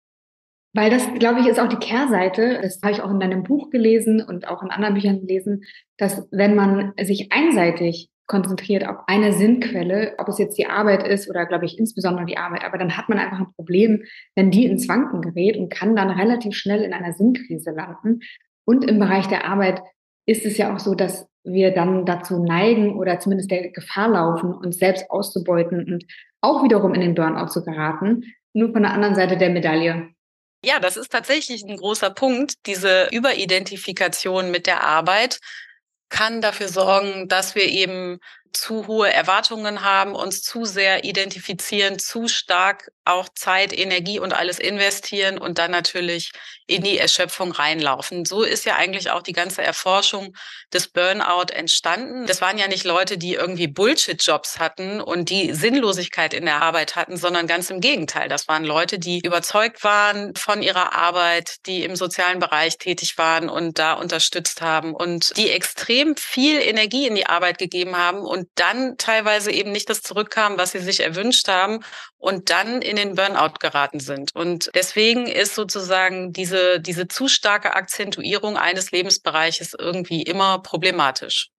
Weil 0.73 0.91
das, 0.91 1.07
glaube 1.17 1.39
ich, 1.39 1.47
ist 1.47 1.59
auch 1.59 1.69
die 1.69 1.77
Kehrseite. 1.77 2.59
Das 2.61 2.79
habe 2.83 2.93
ich 2.93 3.01
auch 3.01 3.09
in 3.09 3.19
deinem 3.19 3.43
Buch 3.43 3.69
gelesen 3.71 4.21
und 4.21 4.47
auch 4.47 4.61
in 4.61 4.69
anderen 4.69 4.93
Büchern 4.93 5.21
gelesen, 5.21 5.63
dass 5.97 6.27
wenn 6.31 6.55
man 6.55 6.93
sich 7.01 7.31
einseitig 7.31 8.09
konzentriert 8.27 8.87
auf 8.87 8.97
eine 9.07 9.33
Sinnquelle, 9.33 10.15
ob 10.17 10.27
es 10.27 10.37
jetzt 10.37 10.57
die 10.57 10.67
Arbeit 10.67 11.07
ist 11.07 11.29
oder, 11.29 11.45
glaube 11.45 11.65
ich, 11.65 11.79
insbesondere 11.79 12.25
die 12.25 12.37
Arbeit. 12.37 12.63
Aber 12.63 12.77
dann 12.77 12.97
hat 12.97 13.09
man 13.09 13.19
einfach 13.19 13.39
ein 13.39 13.53
Problem, 13.55 14.03
wenn 14.35 14.51
die 14.51 14.65
ins 14.65 14.87
Wanken 14.87 15.21
gerät 15.21 15.57
und 15.57 15.69
kann 15.69 15.95
dann 15.95 16.09
relativ 16.09 16.55
schnell 16.55 16.83
in 16.83 16.93
einer 16.93 17.13
Sinnkrise 17.13 17.71
landen. 17.71 18.19
Und 18.65 18.83
im 18.83 18.99
Bereich 18.99 19.27
der 19.27 19.45
Arbeit 19.45 19.81
ist 20.25 20.45
es 20.45 20.57
ja 20.57 20.73
auch 20.73 20.79
so, 20.79 20.93
dass 20.93 21.25
wir 21.43 21.73
dann 21.73 22.05
dazu 22.05 22.43
neigen 22.43 22.97
oder 22.97 23.19
zumindest 23.19 23.49
der 23.49 23.69
Gefahr 23.69 24.09
laufen, 24.09 24.53
uns 24.53 24.77
selbst 24.77 25.09
auszubeuten 25.09 25.85
und 25.85 26.05
auch 26.41 26.63
wiederum 26.63 26.93
in 26.93 27.01
den 27.01 27.15
Burnout 27.15 27.47
zu 27.47 27.63
geraten, 27.63 28.25
nur 28.53 28.73
von 28.73 28.83
der 28.83 28.91
anderen 28.91 29.15
Seite 29.15 29.37
der 29.37 29.49
Medaille. 29.49 30.09
Ja, 30.65 30.79
das 30.79 30.97
ist 30.97 31.11
tatsächlich 31.11 31.63
ein 31.63 31.77
großer 31.77 32.09
Punkt, 32.09 32.55
diese 32.65 33.07
Überidentifikation 33.11 34.51
mit 34.51 34.67
der 34.67 34.83
Arbeit 34.83 35.39
kann 36.09 36.41
dafür 36.41 36.69
sorgen, 36.69 37.27
dass 37.27 37.55
wir 37.55 37.65
eben 37.65 38.19
zu 38.53 38.87
hohe 38.87 39.11
Erwartungen 39.11 39.83
haben, 39.83 40.15
uns 40.15 40.41
zu 40.41 40.65
sehr 40.65 41.03
identifizieren, 41.03 41.99
zu 41.99 42.27
stark 42.27 42.91
auch 43.07 43.29
Zeit, 43.33 43.77
Energie 43.77 44.19
und 44.19 44.33
alles 44.33 44.59
investieren 44.59 45.37
und 45.37 45.57
dann 45.57 45.71
natürlich 45.71 46.31
in 46.67 46.83
die 46.83 46.97
Erschöpfung 46.97 47.53
reinlaufen. 47.53 48.25
So 48.25 48.43
ist 48.43 48.65
ja 48.65 48.75
eigentlich 48.75 49.09
auch 49.09 49.21
die 49.21 49.31
ganze 49.31 49.63
Erforschung 49.63 50.35
des 50.73 50.89
Burnout 50.89 51.53
entstanden. 51.53 52.25
Das 52.27 52.41
waren 52.41 52.57
ja 52.57 52.67
nicht 52.67 52.83
Leute, 52.83 53.17
die 53.17 53.35
irgendwie 53.35 53.67
Bullshit-Jobs 53.67 54.59
hatten 54.59 54.99
und 54.99 55.29
die 55.29 55.53
Sinnlosigkeit 55.53 56.33
in 56.33 56.45
der 56.45 56.61
Arbeit 56.61 56.97
hatten, 56.97 57.15
sondern 57.15 57.47
ganz 57.47 57.69
im 57.69 57.79
Gegenteil. 57.79 58.27
Das 58.27 58.49
waren 58.49 58.65
Leute, 58.65 58.99
die 58.99 59.21
überzeugt 59.23 59.83
waren 59.85 60.35
von 60.35 60.61
ihrer 60.61 60.93
Arbeit, 60.93 61.65
die 61.65 61.83
im 61.83 61.95
sozialen 61.95 62.39
Bereich 62.39 62.77
tätig 62.77 63.17
waren 63.17 63.49
und 63.49 63.79
da 63.79 63.93
unterstützt 63.93 64.61
haben 64.61 64.93
und 64.93 65.35
die 65.37 65.49
extrem 65.49 66.17
viel 66.17 66.59
Energie 66.59 67.07
in 67.07 67.15
die 67.15 67.27
Arbeit 67.27 67.57
gegeben 67.57 67.95
haben 67.95 68.19
und 68.19 68.36
und 68.37 68.49
dann 68.55 68.97
teilweise 68.97 69.51
eben 69.51 69.71
nicht 69.71 69.89
das 69.89 70.01
zurückkam, 70.01 70.57
was 70.57 70.71
sie 70.71 70.79
sich 70.79 70.99
erwünscht 70.99 71.47
haben 71.47 71.79
und 72.17 72.49
dann 72.49 72.81
in 72.81 72.95
den 72.95 73.15
Burnout 73.15 73.55
geraten 73.59 73.99
sind. 73.99 74.35
Und 74.35 74.69
deswegen 74.75 75.25
ist 75.25 75.55
sozusagen 75.55 76.33
diese, 76.33 76.79
diese 76.79 77.07
zu 77.07 77.27
starke 77.27 77.75
Akzentuierung 77.75 78.57
eines 78.57 78.91
Lebensbereiches 78.91 79.75
irgendwie 79.77 80.21
immer 80.21 80.59
problematisch. 80.59 81.49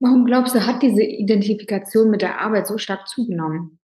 Warum 0.00 0.24
glaubst 0.24 0.54
du, 0.54 0.66
hat 0.66 0.82
diese 0.82 1.02
Identifikation 1.02 2.10
mit 2.10 2.22
der 2.22 2.40
Arbeit 2.40 2.66
so 2.66 2.78
stark 2.78 3.08
zugenommen? 3.08 3.78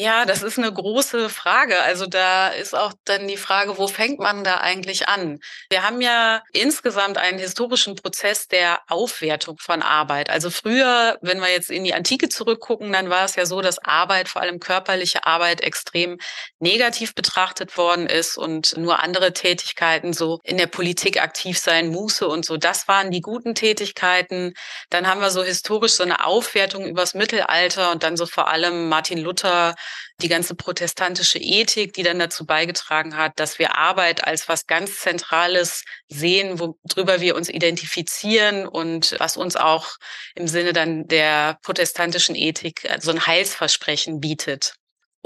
Ja, 0.00 0.26
das 0.26 0.44
ist 0.44 0.58
eine 0.58 0.72
große 0.72 1.28
Frage. 1.28 1.80
Also 1.82 2.06
da 2.06 2.50
ist 2.50 2.72
auch 2.72 2.92
dann 3.04 3.26
die 3.26 3.36
Frage, 3.36 3.78
wo 3.78 3.88
fängt 3.88 4.20
man 4.20 4.44
da 4.44 4.58
eigentlich 4.58 5.08
an? 5.08 5.40
Wir 5.70 5.82
haben 5.82 6.00
ja 6.00 6.40
insgesamt 6.52 7.18
einen 7.18 7.40
historischen 7.40 7.96
Prozess 7.96 8.46
der 8.46 8.78
Aufwertung 8.86 9.58
von 9.58 9.82
Arbeit. 9.82 10.30
Also 10.30 10.50
früher, 10.50 11.18
wenn 11.20 11.40
wir 11.40 11.50
jetzt 11.50 11.68
in 11.68 11.82
die 11.82 11.94
Antike 11.94 12.28
zurückgucken, 12.28 12.92
dann 12.92 13.10
war 13.10 13.24
es 13.24 13.34
ja 13.34 13.44
so, 13.44 13.60
dass 13.60 13.80
Arbeit, 13.80 14.28
vor 14.28 14.40
allem 14.40 14.60
körperliche 14.60 15.26
Arbeit, 15.26 15.62
extrem 15.62 16.18
negativ 16.60 17.16
betrachtet 17.16 17.76
worden 17.76 18.06
ist 18.06 18.38
und 18.38 18.76
nur 18.76 19.02
andere 19.02 19.32
Tätigkeiten, 19.32 20.12
so 20.12 20.38
in 20.44 20.58
der 20.58 20.68
Politik 20.68 21.20
aktiv 21.20 21.58
sein, 21.58 21.88
Muße 21.88 22.28
und 22.28 22.44
so, 22.44 22.56
das 22.56 22.86
waren 22.86 23.10
die 23.10 23.20
guten 23.20 23.56
Tätigkeiten. 23.56 24.54
Dann 24.90 25.08
haben 25.08 25.20
wir 25.20 25.30
so 25.30 25.42
historisch 25.42 25.94
so 25.94 26.04
eine 26.04 26.24
Aufwertung 26.24 26.86
übers 26.86 27.14
Mittelalter 27.14 27.90
und 27.90 28.04
dann 28.04 28.16
so 28.16 28.26
vor 28.26 28.46
allem 28.46 28.88
Martin 28.88 29.18
Luther 29.18 29.74
die 30.20 30.28
ganze 30.28 30.54
protestantische 30.54 31.38
Ethik, 31.38 31.92
die 31.92 32.02
dann 32.02 32.18
dazu 32.18 32.46
beigetragen 32.46 33.16
hat, 33.16 33.32
dass 33.36 33.58
wir 33.58 33.76
Arbeit 33.76 34.24
als 34.24 34.48
was 34.48 34.66
ganz 34.66 34.98
Zentrales 34.98 35.84
sehen, 36.08 36.58
worüber 36.58 37.20
wir 37.20 37.36
uns 37.36 37.48
identifizieren 37.48 38.66
und 38.66 39.14
was 39.18 39.36
uns 39.36 39.56
auch 39.56 39.96
im 40.34 40.48
Sinne 40.48 40.72
dann 40.72 41.06
der 41.06 41.58
protestantischen 41.62 42.34
Ethik 42.34 42.88
so 43.00 43.10
ein 43.10 43.26
Heilsversprechen 43.26 44.20
bietet. 44.20 44.74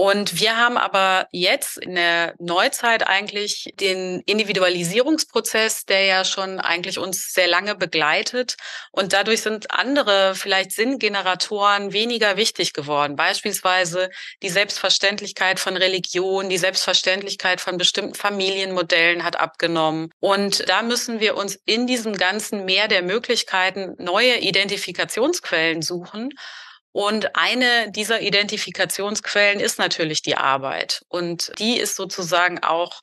Und 0.03 0.41
wir 0.41 0.57
haben 0.57 0.79
aber 0.79 1.29
jetzt 1.31 1.79
in 1.79 1.95
der 1.95 2.35
Neuzeit 2.41 3.07
eigentlich 3.07 3.73
den 3.79 4.21
Individualisierungsprozess, 4.27 5.87
der 5.87 6.05
ja 6.07 6.25
schon 6.25 6.59
eigentlich 6.59 6.99
uns 6.99 7.33
sehr 7.33 7.47
lange 7.47 7.77
begleitet. 7.77 8.57
Und 8.91 9.13
dadurch 9.13 9.43
sind 9.43 9.71
andere 9.71 10.35
vielleicht 10.35 10.73
Sinngeneratoren 10.73 11.93
weniger 11.93 12.37
wichtig 12.37 12.73
geworden. 12.73 13.15
Beispielsweise 13.15 14.11
die 14.43 14.49
Selbstverständlichkeit 14.49 15.61
von 15.61 15.77
Religion, 15.77 16.49
die 16.49 16.59
Selbstverständlichkeit 16.59 17.61
von 17.61 17.79
bestimmten 17.79 18.17
Familienmodellen 18.17 19.23
hat 19.23 19.39
abgenommen. 19.39 20.11
Und 20.19 20.69
da 20.69 20.83
müssen 20.83 21.21
wir 21.21 21.37
uns 21.37 21.61
in 21.65 21.87
diesem 21.87 22.17
ganzen 22.17 22.65
Meer 22.65 22.89
der 22.89 23.03
Möglichkeiten 23.03 23.95
neue 23.99 24.39
Identifikationsquellen 24.39 25.81
suchen. 25.81 26.31
Und 26.93 27.35
eine 27.37 27.91
dieser 27.91 28.21
Identifikationsquellen 28.21 29.61
ist 29.61 29.79
natürlich 29.79 30.23
die 30.23 30.37
Arbeit. 30.37 31.03
Und 31.09 31.53
die 31.59 31.79
ist 31.79 31.97
sozusagen 31.97 32.63
auch 32.63 33.01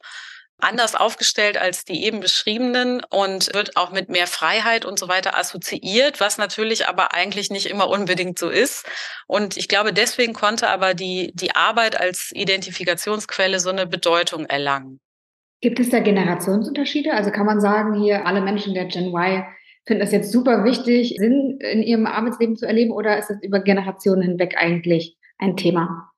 anders 0.59 0.95
aufgestellt 0.95 1.57
als 1.57 1.85
die 1.85 2.03
eben 2.03 2.19
beschriebenen 2.19 3.01
und 3.09 3.53
wird 3.53 3.77
auch 3.77 3.91
mit 3.91 4.09
mehr 4.09 4.27
Freiheit 4.27 4.85
und 4.85 4.99
so 4.99 5.07
weiter 5.07 5.37
assoziiert, 5.37 6.19
was 6.19 6.37
natürlich 6.37 6.87
aber 6.87 7.13
eigentlich 7.13 7.49
nicht 7.49 7.67
immer 7.67 7.89
unbedingt 7.89 8.37
so 8.37 8.49
ist. 8.49 8.85
Und 9.27 9.57
ich 9.57 9.67
glaube, 9.67 9.93
deswegen 9.93 10.33
konnte 10.33 10.69
aber 10.69 10.93
die, 10.93 11.31
die 11.33 11.55
Arbeit 11.55 11.99
als 11.99 12.31
Identifikationsquelle 12.33 13.59
so 13.59 13.69
eine 13.69 13.87
Bedeutung 13.87 14.45
erlangen. 14.45 14.99
Gibt 15.61 15.79
es 15.79 15.89
da 15.89 15.99
Generationsunterschiede? 15.99 17.13
Also 17.13 17.31
kann 17.31 17.45
man 17.45 17.59
sagen, 17.59 18.01
hier 18.01 18.25
alle 18.25 18.41
Menschen 18.41 18.73
der 18.73 18.85
Gen 18.85 19.13
Y 19.13 19.45
finden 19.85 20.01
das 20.01 20.11
jetzt 20.11 20.31
super 20.31 20.63
wichtig, 20.63 21.15
Sinn 21.17 21.59
in 21.59 21.83
ihrem 21.83 22.05
Arbeitsleben 22.05 22.55
zu 22.55 22.65
erleben 22.65 22.91
oder 22.91 23.17
ist 23.17 23.29
das 23.29 23.41
über 23.41 23.59
Generationen 23.59 24.21
hinweg 24.21 24.55
eigentlich 24.57 25.17
ein 25.37 25.57
Thema? 25.57 26.11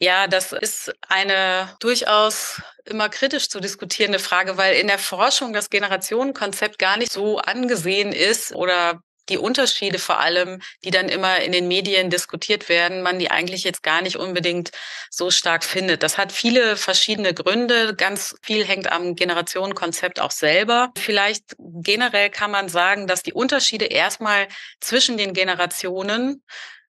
Ja, 0.00 0.26
das 0.26 0.52
ist 0.52 0.92
eine 1.08 1.68
durchaus 1.80 2.60
immer 2.84 3.08
kritisch 3.08 3.48
zu 3.48 3.60
diskutierende 3.60 4.18
Frage, 4.18 4.58
weil 4.58 4.74
in 4.74 4.88
der 4.88 4.98
Forschung 4.98 5.52
das 5.52 5.70
Generationenkonzept 5.70 6.78
gar 6.78 6.98
nicht 6.98 7.12
so 7.12 7.38
angesehen 7.38 8.12
ist 8.12 8.54
oder 8.54 9.00
die 9.28 9.38
Unterschiede 9.38 9.98
vor 9.98 10.20
allem, 10.20 10.60
die 10.84 10.90
dann 10.90 11.08
immer 11.08 11.40
in 11.40 11.52
den 11.52 11.68
Medien 11.68 12.10
diskutiert 12.10 12.68
werden, 12.68 13.02
man 13.02 13.18
die 13.18 13.30
eigentlich 13.30 13.64
jetzt 13.64 13.82
gar 13.82 14.02
nicht 14.02 14.16
unbedingt 14.16 14.70
so 15.10 15.30
stark 15.30 15.64
findet. 15.64 16.02
Das 16.02 16.18
hat 16.18 16.32
viele 16.32 16.76
verschiedene 16.76 17.34
Gründe. 17.34 17.94
Ganz 17.94 18.36
viel 18.42 18.64
hängt 18.64 18.90
am 18.90 19.14
Generationenkonzept 19.14 20.20
auch 20.20 20.30
selber. 20.30 20.92
Vielleicht 20.98 21.54
generell 21.58 22.30
kann 22.30 22.50
man 22.50 22.68
sagen, 22.68 23.06
dass 23.06 23.22
die 23.22 23.32
Unterschiede 23.32 23.86
erstmal 23.86 24.48
zwischen 24.80 25.16
den 25.16 25.32
Generationen 25.32 26.42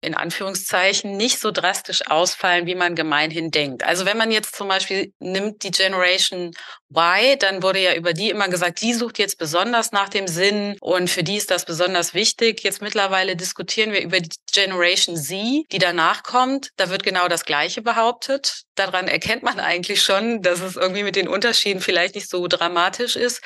in 0.02 0.14
Anführungszeichen 0.14 1.16
nicht 1.16 1.40
so 1.40 1.50
drastisch 1.50 2.06
ausfallen, 2.06 2.66
wie 2.66 2.74
man 2.74 2.94
gemeinhin 2.94 3.50
denkt. 3.50 3.82
Also 3.82 4.04
wenn 4.04 4.18
man 4.18 4.30
jetzt 4.30 4.54
zum 4.54 4.68
Beispiel 4.68 5.12
nimmt 5.18 5.62
die 5.64 5.70
Generation 5.70 6.52
Y, 6.94 7.36
dann 7.38 7.62
wurde 7.62 7.80
ja 7.80 7.94
über 7.94 8.12
die 8.12 8.30
immer 8.30 8.48
gesagt, 8.48 8.80
die 8.80 8.94
sucht 8.94 9.18
jetzt 9.18 9.38
besonders 9.38 9.90
nach 9.90 10.08
dem 10.08 10.28
Sinn 10.28 10.76
und 10.80 11.10
für 11.10 11.24
die 11.24 11.36
ist 11.36 11.50
das 11.50 11.64
besonders 11.64 12.14
wichtig. 12.14 12.62
Jetzt 12.62 12.80
mittlerweile 12.80 13.34
diskutieren 13.34 13.92
wir 13.92 14.02
über 14.02 14.20
die 14.20 14.30
Generation 14.52 15.16
Z, 15.16 15.64
die 15.72 15.78
danach 15.78 16.22
kommt. 16.22 16.70
Da 16.76 16.88
wird 16.88 17.02
genau 17.02 17.26
das 17.26 17.44
Gleiche 17.44 17.82
behauptet. 17.82 18.62
Daran 18.76 19.08
erkennt 19.08 19.42
man 19.42 19.58
eigentlich 19.58 20.02
schon, 20.02 20.42
dass 20.42 20.60
es 20.60 20.76
irgendwie 20.76 21.02
mit 21.02 21.16
den 21.16 21.28
Unterschieden 21.28 21.80
vielleicht 21.80 22.14
nicht 22.14 22.30
so 22.30 22.46
dramatisch 22.46 23.16
ist. 23.16 23.42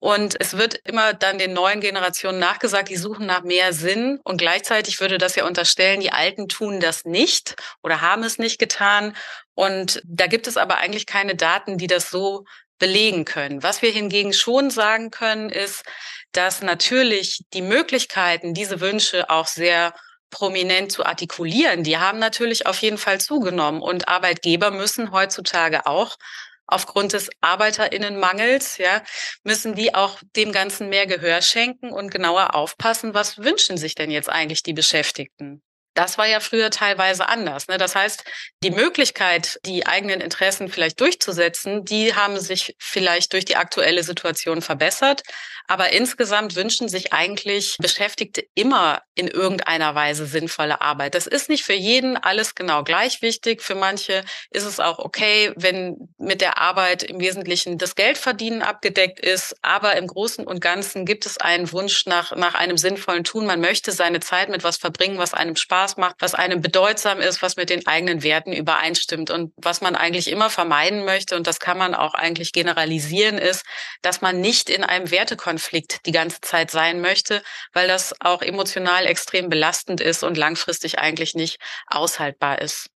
Und 0.00 0.40
es 0.40 0.56
wird 0.56 0.80
immer 0.84 1.12
dann 1.12 1.38
den 1.38 1.52
neuen 1.52 1.80
Generationen 1.80 2.38
nachgesagt, 2.38 2.88
die 2.88 2.96
suchen 2.96 3.26
nach 3.26 3.42
mehr 3.42 3.72
Sinn. 3.72 4.18
Und 4.24 4.38
gleichzeitig 4.38 4.98
würde 5.00 5.18
das 5.18 5.36
ja 5.36 5.46
unterstellen, 5.46 6.00
die 6.00 6.12
Alten 6.12 6.48
tun 6.48 6.80
das 6.80 7.04
nicht 7.04 7.54
oder 7.82 8.00
haben 8.00 8.24
es 8.24 8.38
nicht 8.38 8.58
getan. 8.58 9.14
Und 9.54 10.00
da 10.04 10.26
gibt 10.26 10.46
es 10.46 10.56
aber 10.56 10.78
eigentlich 10.78 11.04
keine 11.04 11.36
Daten, 11.36 11.76
die 11.76 11.86
das 11.86 12.10
so 12.10 12.46
belegen 12.80 13.24
können. 13.24 13.62
Was 13.62 13.82
wir 13.82 13.92
hingegen 13.92 14.32
schon 14.32 14.70
sagen 14.70 15.12
können, 15.12 15.50
ist, 15.50 15.84
dass 16.32 16.62
natürlich 16.62 17.44
die 17.52 17.62
Möglichkeiten, 17.62 18.54
diese 18.54 18.80
Wünsche 18.80 19.30
auch 19.30 19.46
sehr 19.46 19.94
prominent 20.30 20.90
zu 20.92 21.04
artikulieren, 21.04 21.84
die 21.84 21.98
haben 21.98 22.18
natürlich 22.18 22.66
auf 22.66 22.78
jeden 22.82 22.98
Fall 22.98 23.20
zugenommen. 23.20 23.82
Und 23.82 24.08
Arbeitgeber 24.08 24.70
müssen 24.70 25.12
heutzutage 25.12 25.86
auch 25.86 26.16
aufgrund 26.66 27.12
des 27.12 27.30
Arbeiterinnenmangels, 27.40 28.78
ja, 28.78 29.02
müssen 29.42 29.74
die 29.74 29.94
auch 29.94 30.18
dem 30.36 30.52
Ganzen 30.52 30.88
mehr 30.88 31.06
Gehör 31.06 31.42
schenken 31.42 31.90
und 31.92 32.10
genauer 32.10 32.54
aufpassen, 32.54 33.12
was 33.12 33.38
wünschen 33.38 33.76
sich 33.76 33.94
denn 33.96 34.10
jetzt 34.10 34.28
eigentlich 34.28 34.62
die 34.62 34.72
Beschäftigten? 34.72 35.62
Das 35.94 36.18
war 36.18 36.26
ja 36.26 36.40
früher 36.40 36.70
teilweise 36.70 37.28
anders. 37.28 37.68
Ne? 37.68 37.76
Das 37.76 37.94
heißt, 37.94 38.24
die 38.62 38.70
Möglichkeit, 38.70 39.58
die 39.66 39.86
eigenen 39.86 40.20
Interessen 40.20 40.68
vielleicht 40.68 41.00
durchzusetzen, 41.00 41.84
die 41.84 42.14
haben 42.14 42.38
sich 42.38 42.76
vielleicht 42.78 43.32
durch 43.32 43.44
die 43.44 43.56
aktuelle 43.56 44.02
Situation 44.04 44.62
verbessert. 44.62 45.22
Aber 45.70 45.92
insgesamt 45.92 46.56
wünschen 46.56 46.88
sich 46.88 47.12
eigentlich 47.12 47.76
Beschäftigte 47.78 48.42
immer 48.56 49.02
in 49.14 49.28
irgendeiner 49.28 49.94
Weise 49.94 50.26
sinnvolle 50.26 50.80
Arbeit. 50.80 51.14
Das 51.14 51.28
ist 51.28 51.48
nicht 51.48 51.62
für 51.62 51.74
jeden 51.74 52.16
alles 52.16 52.56
genau 52.56 52.82
gleich 52.82 53.22
wichtig. 53.22 53.62
Für 53.62 53.76
manche 53.76 54.24
ist 54.50 54.64
es 54.64 54.80
auch 54.80 54.98
okay, 54.98 55.52
wenn 55.54 56.08
mit 56.18 56.40
der 56.40 56.58
Arbeit 56.58 57.04
im 57.04 57.20
Wesentlichen 57.20 57.78
das 57.78 57.94
Geldverdienen 57.94 58.62
abgedeckt 58.62 59.20
ist. 59.20 59.54
Aber 59.62 59.96
im 59.96 60.08
Großen 60.08 60.44
und 60.44 60.60
Ganzen 60.60 61.06
gibt 61.06 61.24
es 61.24 61.38
einen 61.38 61.70
Wunsch 61.70 62.04
nach, 62.04 62.34
nach 62.34 62.56
einem 62.56 62.76
sinnvollen 62.76 63.22
Tun. 63.22 63.46
Man 63.46 63.60
möchte 63.60 63.92
seine 63.92 64.18
Zeit 64.18 64.48
mit 64.48 64.64
was 64.64 64.76
verbringen, 64.76 65.18
was 65.18 65.34
einem 65.34 65.54
Spaß 65.54 65.98
macht, 65.98 66.16
was 66.18 66.34
einem 66.34 66.62
bedeutsam 66.62 67.20
ist, 67.20 67.42
was 67.42 67.54
mit 67.54 67.70
den 67.70 67.86
eigenen 67.86 68.24
Werten 68.24 68.52
übereinstimmt. 68.52 69.30
Und 69.30 69.52
was 69.56 69.82
man 69.82 69.94
eigentlich 69.94 70.32
immer 70.32 70.50
vermeiden 70.50 71.04
möchte, 71.04 71.36
und 71.36 71.46
das 71.46 71.60
kann 71.60 71.78
man 71.78 71.94
auch 71.94 72.14
eigentlich 72.14 72.50
generalisieren, 72.50 73.38
ist, 73.38 73.64
dass 74.02 74.20
man 74.20 74.40
nicht 74.40 74.68
in 74.68 74.82
einem 74.82 75.12
Wertekonflikt 75.12 75.59
Konflikt 75.60 76.06
die 76.06 76.12
ganze 76.12 76.40
Zeit 76.40 76.70
sein 76.70 77.02
möchte, 77.02 77.42
weil 77.74 77.86
das 77.86 78.14
auch 78.20 78.40
emotional 78.40 79.04
extrem 79.04 79.50
belastend 79.50 80.00
ist 80.00 80.24
und 80.24 80.38
langfristig 80.38 80.98
eigentlich 80.98 81.34
nicht 81.34 81.58
aushaltbar 81.86 82.62
ist. 82.62 82.88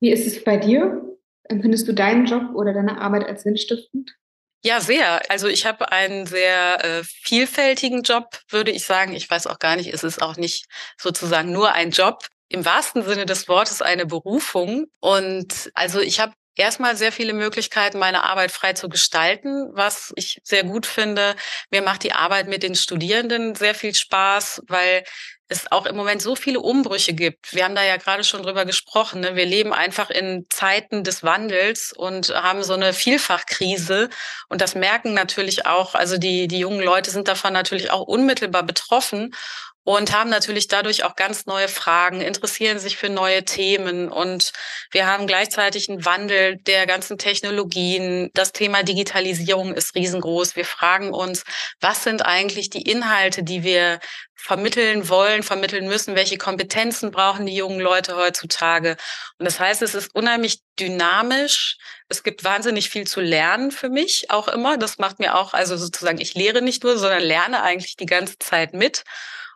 Wie 0.00 0.10
ist 0.10 0.26
es 0.26 0.44
bei 0.44 0.58
dir? 0.58 1.00
Empfindest 1.44 1.88
du 1.88 1.94
deinen 1.94 2.26
Job 2.26 2.54
oder 2.54 2.74
deine 2.74 3.00
Arbeit 3.00 3.26
als 3.26 3.44
sinnstiftend? 3.44 4.14
Ja, 4.62 4.82
sehr. 4.82 5.22
Also 5.30 5.48
ich 5.48 5.64
habe 5.64 5.90
einen 5.90 6.26
sehr 6.26 6.84
äh, 6.84 7.02
vielfältigen 7.02 8.02
Job, 8.02 8.26
würde 8.50 8.72
ich 8.72 8.84
sagen. 8.84 9.14
Ich 9.14 9.30
weiß 9.30 9.46
auch 9.46 9.58
gar 9.58 9.76
nicht, 9.76 9.92
es 9.92 10.04
ist 10.04 10.20
auch 10.20 10.36
nicht 10.36 10.66
sozusagen 11.00 11.50
nur 11.50 11.72
ein 11.72 11.92
Job. 11.92 12.26
Im 12.48 12.66
wahrsten 12.66 13.02
Sinne 13.04 13.24
des 13.24 13.48
Wortes 13.48 13.80
eine 13.80 14.04
Berufung. 14.04 14.84
Und 15.00 15.70
also 15.72 16.00
ich 16.00 16.20
habe 16.20 16.34
erstmal 16.56 16.96
sehr 16.96 17.12
viele 17.12 17.32
Möglichkeiten, 17.32 17.98
meine 17.98 18.24
Arbeit 18.24 18.50
frei 18.50 18.72
zu 18.72 18.88
gestalten, 18.88 19.70
was 19.72 20.12
ich 20.16 20.40
sehr 20.44 20.64
gut 20.64 20.86
finde. 20.86 21.34
Mir 21.70 21.82
macht 21.82 22.02
die 22.02 22.12
Arbeit 22.12 22.48
mit 22.48 22.62
den 22.62 22.74
Studierenden 22.74 23.54
sehr 23.54 23.74
viel 23.74 23.94
Spaß, 23.94 24.62
weil 24.68 25.04
es 25.52 25.70
auch 25.70 25.86
im 25.86 25.96
Moment 25.96 26.22
so 26.22 26.34
viele 26.34 26.60
Umbrüche 26.60 27.12
gibt. 27.12 27.54
Wir 27.54 27.64
haben 27.64 27.74
da 27.74 27.84
ja 27.84 27.96
gerade 27.96 28.24
schon 28.24 28.42
drüber 28.42 28.64
gesprochen. 28.64 29.20
Ne? 29.20 29.36
Wir 29.36 29.44
leben 29.44 29.72
einfach 29.72 30.10
in 30.10 30.46
Zeiten 30.50 31.04
des 31.04 31.22
Wandels 31.22 31.92
und 31.92 32.30
haben 32.30 32.62
so 32.64 32.72
eine 32.72 32.92
Vielfachkrise. 32.92 34.08
Und 34.48 34.60
das 34.60 34.74
merken 34.74 35.14
natürlich 35.14 35.66
auch, 35.66 35.94
also 35.94 36.18
die, 36.18 36.48
die 36.48 36.58
jungen 36.58 36.80
Leute 36.80 37.10
sind 37.10 37.28
davon 37.28 37.52
natürlich 37.52 37.90
auch 37.90 38.02
unmittelbar 38.02 38.62
betroffen. 38.62 39.34
Und 39.84 40.12
haben 40.12 40.30
natürlich 40.30 40.68
dadurch 40.68 41.04
auch 41.04 41.16
ganz 41.16 41.46
neue 41.46 41.68
Fragen, 41.68 42.20
interessieren 42.20 42.78
sich 42.78 42.96
für 42.96 43.08
neue 43.08 43.44
Themen 43.44 44.08
und 44.08 44.52
wir 44.92 45.06
haben 45.06 45.26
gleichzeitig 45.26 45.88
einen 45.88 46.04
Wandel 46.04 46.56
der 46.56 46.86
ganzen 46.86 47.18
Technologien. 47.18 48.30
Das 48.34 48.52
Thema 48.52 48.82
Digitalisierung 48.84 49.74
ist 49.74 49.94
riesengroß. 49.94 50.54
Wir 50.54 50.64
fragen 50.64 51.12
uns, 51.12 51.44
was 51.80 52.04
sind 52.04 52.24
eigentlich 52.24 52.70
die 52.70 52.82
Inhalte, 52.82 53.42
die 53.42 53.64
wir 53.64 53.98
vermitteln 54.42 55.08
wollen, 55.08 55.44
vermitteln 55.44 55.86
müssen, 55.86 56.16
welche 56.16 56.36
Kompetenzen 56.36 57.12
brauchen 57.12 57.46
die 57.46 57.54
jungen 57.54 57.78
Leute 57.78 58.16
heutzutage. 58.16 58.96
Und 59.38 59.44
das 59.44 59.60
heißt, 59.60 59.82
es 59.82 59.94
ist 59.94 60.12
unheimlich 60.14 60.62
dynamisch. 60.80 61.76
Es 62.08 62.24
gibt 62.24 62.42
wahnsinnig 62.42 62.90
viel 62.90 63.06
zu 63.06 63.20
lernen 63.20 63.70
für 63.70 63.88
mich 63.88 64.30
auch 64.30 64.48
immer. 64.48 64.78
Das 64.78 64.98
macht 64.98 65.20
mir 65.20 65.36
auch, 65.36 65.54
also 65.54 65.76
sozusagen, 65.76 66.20
ich 66.20 66.34
lehre 66.34 66.60
nicht 66.60 66.82
nur, 66.82 66.98
sondern 66.98 67.22
lerne 67.22 67.62
eigentlich 67.62 67.96
die 67.96 68.06
ganze 68.06 68.36
Zeit 68.38 68.74
mit. 68.74 69.04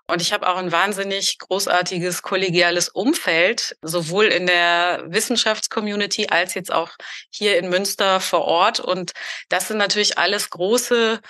Und 0.09 0.23
ich 0.23 0.33
habe 0.33 0.49
auch 0.49 0.57
ein 0.57 0.71
wahnsinnig 0.71 1.39
großartiges 1.39 2.23
kollegiales 2.23 2.89
Umfeld, 2.89 3.77
sowohl 3.83 4.27
in 4.27 4.47
der 4.47 5.05
Wissenschaftscommunity 5.09 6.29
als 6.29 6.55
jetzt 6.55 6.73
auch 6.73 6.91
hier 7.31 7.59
in 7.59 7.69
Münster 7.69 8.21
vor 8.21 8.43
Ort. 8.43 8.79
Und 8.79 9.13
das 9.49 9.69
sind 9.69 9.79
natürlich 9.79 10.17
alles 10.17 10.51
große 10.51 11.21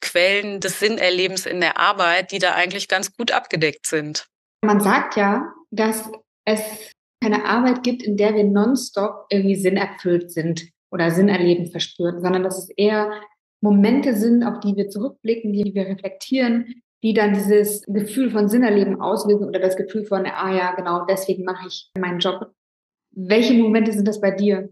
Quellen 0.00 0.60
des 0.60 0.78
Sinnerlebens 0.78 1.46
in 1.46 1.60
der 1.60 1.78
Arbeit, 1.78 2.30
die 2.30 2.38
da 2.38 2.54
eigentlich 2.54 2.88
ganz 2.88 3.16
gut 3.16 3.32
abgedeckt 3.32 3.86
sind. 3.86 4.26
Man 4.62 4.80
sagt 4.80 5.16
ja, 5.16 5.52
dass 5.70 6.10
es 6.44 6.60
keine 7.22 7.46
Arbeit 7.46 7.82
gibt, 7.82 8.02
in 8.02 8.16
der 8.16 8.34
wir 8.34 8.44
nonstop 8.44 9.26
irgendwie 9.30 9.56
sinnerfüllt 9.56 10.30
sind 10.30 10.68
oder 10.90 11.10
Sinnerleben 11.10 11.70
verspüren, 11.70 12.20
sondern 12.20 12.42
dass 12.42 12.58
es 12.58 12.70
eher 12.70 13.20
Momente 13.60 14.14
sind, 14.14 14.44
auf 14.44 14.60
die 14.60 14.76
wir 14.76 14.88
zurückblicken, 14.88 15.52
die 15.52 15.74
wir 15.74 15.86
reflektieren, 15.86 16.82
die 17.02 17.14
dann 17.14 17.32
dieses 17.32 17.84
Gefühl 17.86 18.30
von 18.30 18.48
Sinnerleben 18.48 19.00
auslösen 19.00 19.48
oder 19.48 19.60
das 19.60 19.76
Gefühl 19.76 20.04
von, 20.04 20.26
ah 20.26 20.54
ja, 20.54 20.74
genau, 20.74 21.04
deswegen 21.06 21.44
mache 21.44 21.68
ich 21.68 21.90
meinen 21.98 22.18
Job. 22.18 22.52
Welche 23.12 23.54
Momente 23.54 23.92
sind 23.92 24.06
das 24.06 24.20
bei 24.20 24.30
dir? 24.30 24.68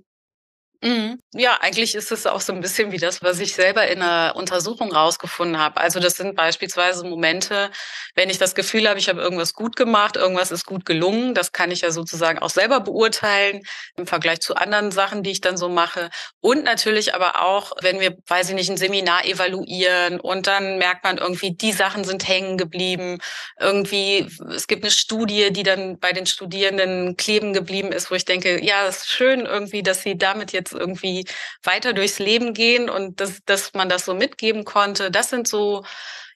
Mhm. 0.83 1.19
Ja, 1.33 1.59
eigentlich 1.61 1.95
ist 1.95 2.13
es 2.13 2.27
auch 2.27 2.41
so 2.41 2.53
ein 2.53 2.61
bisschen 2.61 2.93
wie 2.93 2.99
das, 2.99 3.23
was 3.23 3.41
ich 3.41 3.55
selber 3.55 3.87
in 3.89 4.03
einer 4.03 4.37
Untersuchung 4.37 4.93
rausgefunden 4.93 5.59
habe. 5.59 5.81
Also 5.81 6.01
das 6.01 6.17
sind 6.17 6.37
beispielsweise 6.37 7.05
Momente, 7.05 7.71
wenn 8.15 8.29
ich 8.29 8.39
das 8.39 8.55
Gefühl 8.55 8.89
habe, 8.89 8.99
ich 8.99 9.09
habe 9.09 9.21
irgendwas 9.21 9.55
gut 9.55 9.75
gemacht, 9.75 10.17
irgendwas 10.17 10.51
ist 10.51 10.67
gut 10.67 10.85
gelungen. 10.85 11.35
Das 11.35 11.53
kann 11.53 11.71
ich 11.71 11.81
ja 11.81 11.91
sozusagen 11.91 12.39
auch 12.41 12.51
selber 12.51 12.81
beurteilen 12.81 13.63
im 13.97 14.07
Vergleich 14.07 14.41
zu 14.41 14.55
anderen 14.55 14.91
Sachen, 14.91 15.23
die 15.23 15.31
ich 15.31 15.41
dann 15.41 15.57
so 15.57 15.69
mache. 15.69 16.11
Und 16.41 16.65
natürlich 16.65 17.15
aber 17.15 17.43
auch, 17.43 17.73
wenn 17.81 17.99
wir, 17.99 18.17
weiß 18.27 18.51
ich 18.51 18.55
nicht, 18.55 18.71
ein 18.71 18.77
Seminar 18.77 19.25
evaluieren 19.25 20.21
und 20.21 20.47
dann 20.47 20.77
merkt 20.79 21.05
man 21.05 21.17
irgendwie, 21.19 21.53
die 21.55 21.73
Sachen 21.73 22.05
sind 22.05 22.29
hängen 22.29 22.59
geblieben. 22.59 23.19
Irgendwie, 23.59 24.27
es 24.55 24.67
gibt 24.67 24.85
eine 24.85 24.91
Studie, 24.91 25.51
die 25.53 25.63
dann 25.63 25.99
bei 25.99 26.13
den 26.13 26.27
Studierenden 26.27 27.17
kleben 27.17 27.53
geblieben 27.55 27.93
ist, 27.93 28.11
wo 28.11 28.15
ich 28.15 28.25
denke, 28.27 28.63
ja, 28.63 28.87
es 28.87 28.99
ist 28.99 29.11
schön 29.11 29.47
irgendwie, 29.47 29.83
dass 29.83 30.03
sie 30.03 30.19
damit 30.19 30.53
jetzt 30.53 30.66
jetzt 30.67 30.73
irgendwie 30.73 31.25
weiter 31.63 31.93
durchs 31.93 32.19
Leben 32.19 32.53
gehen 32.55 32.91
und 32.91 33.21
dass, 33.21 33.43
dass 33.45 33.75
man 33.75 33.89
das 33.89 34.05
so 34.05 34.15
mitgeben 34.15 34.65
konnte. 34.65 35.11
Das 35.11 35.31
sind 35.31 35.47
so, 35.49 35.85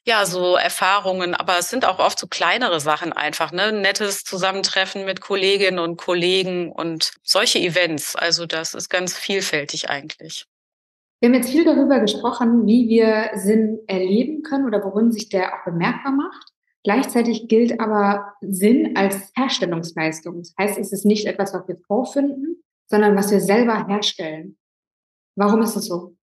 ja, 0.06 0.24
so 0.24 0.56
Erfahrungen, 0.56 1.34
aber 1.34 1.58
es 1.58 1.68
sind 1.68 1.84
auch 1.84 1.98
oft 1.98 2.18
so 2.18 2.26
kleinere 2.26 2.80
Sachen 2.80 3.12
einfach, 3.12 3.52
ne? 3.52 3.72
Nettes 3.72 4.24
Zusammentreffen 4.24 5.04
mit 5.04 5.20
Kolleginnen 5.20 5.78
und 5.78 5.96
Kollegen 5.96 6.72
und 6.72 7.12
solche 7.22 7.58
Events. 7.58 8.16
Also 8.16 8.46
das 8.46 8.74
ist 8.74 8.88
ganz 8.88 9.16
vielfältig 9.16 9.90
eigentlich. 9.90 10.46
Wir 11.20 11.28
haben 11.28 11.34
jetzt 11.34 11.50
viel 11.50 11.64
darüber 11.64 12.00
gesprochen, 12.00 12.66
wie 12.66 12.88
wir 12.88 13.32
Sinn 13.34 13.80
erleben 13.86 14.42
können 14.42 14.64
oder 14.64 14.82
worin 14.82 15.12
sich 15.12 15.28
der 15.28 15.54
auch 15.54 15.64
bemerkbar 15.66 16.12
macht. 16.12 16.48
Gleichzeitig 16.82 17.46
gilt 17.48 17.78
aber 17.78 18.32
Sinn 18.40 18.96
als 18.96 19.30
Herstellungsleistung. 19.34 20.38
Das 20.38 20.54
heißt, 20.58 20.78
es 20.78 20.92
ist 20.92 21.04
nicht 21.04 21.26
etwas, 21.26 21.52
was 21.52 21.68
wir 21.68 21.76
vorfinden, 21.86 22.62
sondern 22.90 23.16
was 23.16 23.30
wir 23.30 23.40
selber 23.40 23.86
herstellen. 23.86 24.58
Warum 25.36 25.62
ist 25.62 25.76
das 25.76 25.86
so? 25.86 26.16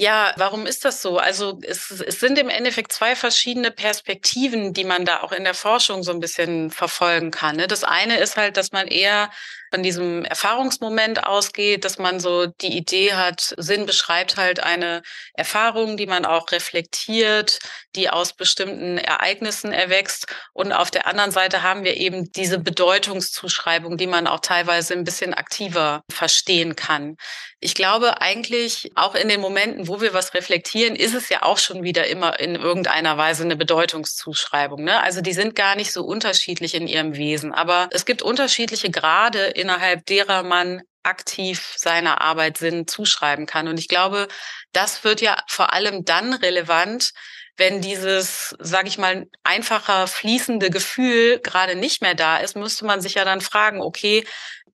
Ja, 0.00 0.32
warum 0.38 0.64
ist 0.64 0.86
das 0.86 1.02
so? 1.02 1.18
Also 1.18 1.58
es, 1.60 1.90
es 1.90 2.20
sind 2.20 2.38
im 2.38 2.48
Endeffekt 2.48 2.90
zwei 2.90 3.14
verschiedene 3.14 3.70
Perspektiven, 3.70 4.72
die 4.72 4.84
man 4.84 5.04
da 5.04 5.20
auch 5.20 5.30
in 5.30 5.44
der 5.44 5.52
Forschung 5.52 6.02
so 6.02 6.10
ein 6.10 6.20
bisschen 6.20 6.70
verfolgen 6.70 7.30
kann. 7.30 7.56
Ne? 7.56 7.66
Das 7.66 7.84
eine 7.84 8.16
ist 8.16 8.38
halt, 8.38 8.56
dass 8.56 8.72
man 8.72 8.88
eher 8.88 9.28
von 9.70 9.82
diesem 9.82 10.24
Erfahrungsmoment 10.24 11.24
ausgeht, 11.24 11.84
dass 11.84 11.98
man 11.98 12.18
so 12.18 12.46
die 12.46 12.76
Idee 12.76 13.14
hat, 13.14 13.54
Sinn 13.56 13.86
beschreibt 13.86 14.36
halt 14.36 14.60
eine 14.60 15.02
Erfahrung, 15.34 15.96
die 15.96 16.06
man 16.06 16.24
auch 16.24 16.50
reflektiert, 16.50 17.60
die 17.94 18.10
aus 18.10 18.32
bestimmten 18.32 18.98
Ereignissen 18.98 19.72
erwächst. 19.72 20.26
Und 20.52 20.72
auf 20.72 20.90
der 20.90 21.06
anderen 21.06 21.30
Seite 21.30 21.62
haben 21.62 21.84
wir 21.84 21.96
eben 21.96 22.32
diese 22.32 22.58
Bedeutungszuschreibung, 22.58 23.96
die 23.96 24.08
man 24.08 24.26
auch 24.26 24.40
teilweise 24.40 24.94
ein 24.94 25.04
bisschen 25.04 25.34
aktiver 25.34 26.02
verstehen 26.10 26.74
kann. 26.74 27.16
Ich 27.60 27.74
glaube 27.74 28.20
eigentlich 28.20 28.90
auch 28.96 29.14
in 29.14 29.28
den 29.28 29.40
Momenten, 29.40 29.86
wo 29.90 30.00
wir 30.00 30.14
was 30.14 30.34
reflektieren, 30.34 30.94
ist 30.94 31.14
es 31.14 31.28
ja 31.28 31.42
auch 31.42 31.58
schon 31.58 31.82
wieder 31.82 32.06
immer 32.06 32.38
in 32.38 32.54
irgendeiner 32.54 33.18
Weise 33.18 33.42
eine 33.42 33.56
Bedeutungszuschreibung. 33.56 34.84
Ne? 34.84 35.02
Also 35.02 35.20
die 35.20 35.32
sind 35.32 35.56
gar 35.56 35.74
nicht 35.74 35.92
so 35.92 36.04
unterschiedlich 36.04 36.74
in 36.74 36.86
ihrem 36.86 37.16
Wesen, 37.16 37.52
aber 37.52 37.88
es 37.90 38.06
gibt 38.06 38.22
unterschiedliche 38.22 38.90
Grade 38.90 39.46
innerhalb 39.46 40.06
derer 40.06 40.44
man 40.44 40.82
aktiv 41.02 41.74
seiner 41.76 42.20
Arbeit 42.20 42.58
Sinn 42.58 42.86
zuschreiben 42.86 43.46
kann. 43.46 43.68
Und 43.68 43.78
ich 43.78 43.88
glaube, 43.88 44.28
das 44.72 45.04
wird 45.04 45.20
ja 45.20 45.36
vor 45.48 45.72
allem 45.72 46.04
dann 46.04 46.32
relevant, 46.34 47.12
wenn 47.56 47.82
dieses, 47.82 48.54
sage 48.58 48.88
ich 48.88 48.96
mal, 48.96 49.26
einfacher 49.44 50.06
fließende 50.06 50.70
Gefühl 50.70 51.40
gerade 51.40 51.74
nicht 51.74 52.00
mehr 52.00 52.14
da 52.14 52.38
ist, 52.38 52.56
müsste 52.56 52.86
man 52.86 53.02
sich 53.02 53.14
ja 53.14 53.24
dann 53.24 53.42
fragen, 53.42 53.82
okay, 53.82 54.24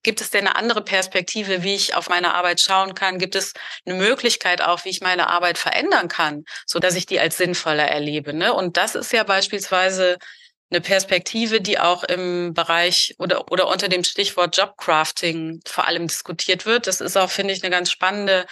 gibt 0.07 0.21
es 0.21 0.31
denn 0.31 0.47
eine 0.47 0.55
andere 0.55 0.83
Perspektive, 0.83 1.65
wie 1.65 1.75
ich 1.75 1.97
auf 1.97 2.09
meine 2.09 2.35
Arbeit 2.35 2.61
schauen 2.61 2.95
kann? 2.95 3.19
Gibt 3.19 3.35
es 3.35 3.55
eine 3.85 3.97
Möglichkeit 3.97 4.63
auch, 4.63 4.85
wie 4.85 4.91
ich 4.91 5.01
meine 5.01 5.29
Arbeit 5.29 5.59
verändern 5.59 6.07
kann, 6.07 6.45
so 6.65 6.79
dass 6.79 6.95
ich 6.95 7.07
die 7.07 7.19
als 7.19 7.37
sinnvoller 7.39 7.89
erlebe? 7.89 8.33
Ne? 8.33 8.55
Und 8.55 8.77
das 8.77 8.95
ist 8.95 9.13
ja 9.13 9.25
beispielsweise 9.25 10.19
eine 10.71 10.81
Perspektive, 10.81 11.61
die 11.61 11.79
auch 11.79 12.03
im 12.05 12.53
Bereich 12.53 13.15
oder, 13.19 13.51
oder 13.53 13.69
unter 13.69 13.89
dem 13.89 14.05
Stichwort 14.05 14.57
Jobcrafting 14.57 15.61
vor 15.67 15.87
allem 15.87 16.09
diskutiert 16.09 16.67
wird. 16.67 16.87
Das 16.87 17.01
ist 17.01 17.17
auch, 17.17 17.31
finde 17.31 17.55
ich, 17.55 17.63
eine 17.63 17.71
ganz 17.71 17.91
spannende 17.91 18.47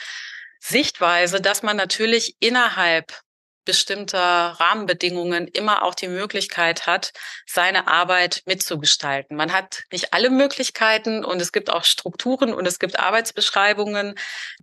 Sichtweise, 0.60 1.40
dass 1.40 1.62
man 1.62 1.76
natürlich 1.76 2.36
innerhalb 2.38 3.12
bestimmter 3.64 4.18
Rahmenbedingungen 4.18 5.48
immer 5.48 5.82
auch 5.82 5.94
die 5.94 6.08
Möglichkeit 6.08 6.86
hat, 6.86 7.12
seine 7.46 7.88
Arbeit 7.88 8.42
mitzugestalten. 8.46 9.36
Man 9.36 9.52
hat 9.52 9.82
nicht 9.90 10.12
alle 10.12 10.30
Möglichkeiten 10.30 11.24
und 11.24 11.40
es 11.40 11.50
gibt 11.50 11.70
auch 11.70 11.84
Strukturen 11.84 12.52
und 12.52 12.66
es 12.66 12.78
gibt 12.78 12.98
Arbeitsbeschreibungen, 12.98 14.14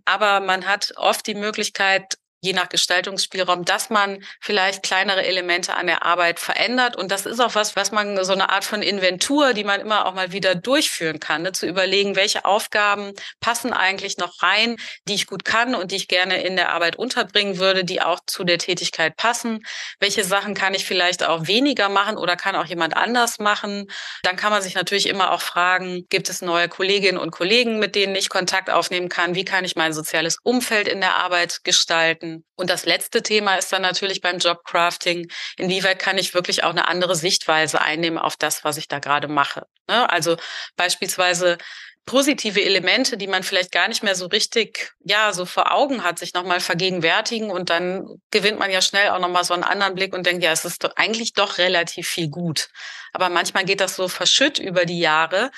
aber 0.04 0.40
man 0.40 0.66
hat 0.66 0.92
oft 0.96 1.26
die 1.26 1.34
Möglichkeit, 1.34 2.16
je 2.42 2.52
nach 2.52 2.68
Gestaltungsspielraum, 2.68 3.64
dass 3.64 3.88
man 3.88 4.22
vielleicht 4.40 4.82
kleinere 4.82 5.24
Elemente 5.24 5.74
an 5.76 5.86
der 5.86 6.04
Arbeit 6.04 6.40
verändert. 6.40 6.96
Und 6.96 7.12
das 7.12 7.24
ist 7.24 7.40
auch 7.40 7.54
was, 7.54 7.76
was 7.76 7.92
man 7.92 8.22
so 8.24 8.32
eine 8.32 8.50
Art 8.50 8.64
von 8.64 8.82
Inventur, 8.82 9.54
die 9.54 9.64
man 9.64 9.80
immer 9.80 10.06
auch 10.06 10.14
mal 10.14 10.32
wieder 10.32 10.56
durchführen 10.56 11.20
kann, 11.20 11.42
ne? 11.42 11.52
zu 11.52 11.66
überlegen, 11.66 12.16
welche 12.16 12.44
Aufgaben 12.44 13.12
passen 13.40 13.72
eigentlich 13.72 14.18
noch 14.18 14.42
rein, 14.42 14.76
die 15.06 15.14
ich 15.14 15.26
gut 15.26 15.44
kann 15.44 15.76
und 15.76 15.92
die 15.92 15.96
ich 15.96 16.08
gerne 16.08 16.42
in 16.42 16.56
der 16.56 16.72
Arbeit 16.72 16.96
unterbringen 16.96 17.58
würde, 17.58 17.84
die 17.84 18.02
auch 18.02 18.18
zu 18.26 18.42
der 18.42 18.58
Tätigkeit 18.58 19.16
passen. 19.16 19.64
Welche 20.00 20.24
Sachen 20.24 20.54
kann 20.54 20.74
ich 20.74 20.84
vielleicht 20.84 21.22
auch 21.22 21.46
weniger 21.46 21.88
machen 21.88 22.16
oder 22.16 22.34
kann 22.34 22.56
auch 22.56 22.66
jemand 22.66 22.96
anders 22.96 23.38
machen? 23.38 23.86
Dann 24.24 24.34
kann 24.34 24.50
man 24.50 24.62
sich 24.62 24.74
natürlich 24.74 25.08
immer 25.08 25.30
auch 25.30 25.42
fragen, 25.42 26.06
gibt 26.08 26.28
es 26.28 26.42
neue 26.42 26.68
Kolleginnen 26.68 27.18
und 27.18 27.30
Kollegen, 27.30 27.78
mit 27.78 27.94
denen 27.94 28.16
ich 28.16 28.28
Kontakt 28.28 28.68
aufnehmen 28.68 29.08
kann? 29.08 29.36
Wie 29.36 29.44
kann 29.44 29.64
ich 29.64 29.76
mein 29.76 29.92
soziales 29.92 30.38
Umfeld 30.42 30.88
in 30.88 31.00
der 31.00 31.14
Arbeit 31.14 31.62
gestalten? 31.62 32.31
Und 32.56 32.70
das 32.70 32.84
letzte 32.84 33.22
Thema 33.22 33.56
ist 33.56 33.72
dann 33.72 33.82
natürlich 33.82 34.20
beim 34.20 34.38
Jobcrafting, 34.38 35.30
inwieweit 35.56 35.98
kann 35.98 36.18
ich 36.18 36.34
wirklich 36.34 36.64
auch 36.64 36.70
eine 36.70 36.88
andere 36.88 37.16
Sichtweise 37.16 37.80
einnehmen 37.80 38.18
auf 38.18 38.36
das, 38.36 38.64
was 38.64 38.76
ich 38.76 38.88
da 38.88 38.98
gerade 38.98 39.28
mache. 39.28 39.66
Ne? 39.88 40.08
Also 40.10 40.36
beispielsweise 40.76 41.58
positive 42.04 42.60
Elemente, 42.60 43.16
die 43.16 43.28
man 43.28 43.42
vielleicht 43.42 43.70
gar 43.70 43.88
nicht 43.88 44.02
mehr 44.02 44.16
so 44.16 44.26
richtig, 44.26 44.92
ja, 45.04 45.32
so 45.32 45.46
vor 45.46 45.72
Augen 45.72 46.02
hat, 46.02 46.18
sich 46.18 46.34
nochmal 46.34 46.60
vergegenwärtigen 46.60 47.50
und 47.50 47.70
dann 47.70 48.06
gewinnt 48.30 48.58
man 48.58 48.70
ja 48.70 48.82
schnell 48.82 49.10
auch 49.10 49.20
nochmal 49.20 49.44
so 49.44 49.54
einen 49.54 49.62
anderen 49.62 49.94
Blick 49.94 50.12
und 50.12 50.26
denkt, 50.26 50.42
ja, 50.42 50.50
es 50.50 50.64
ist 50.64 50.82
doch 50.82 50.96
eigentlich 50.96 51.32
doch 51.32 51.58
relativ 51.58 52.08
viel 52.08 52.28
gut. 52.28 52.70
Aber 53.12 53.28
manchmal 53.28 53.64
geht 53.64 53.80
das 53.80 53.94
so 53.94 54.08
verschütt 54.08 54.58
über 54.58 54.84
die 54.84 54.98
Jahre 54.98 55.50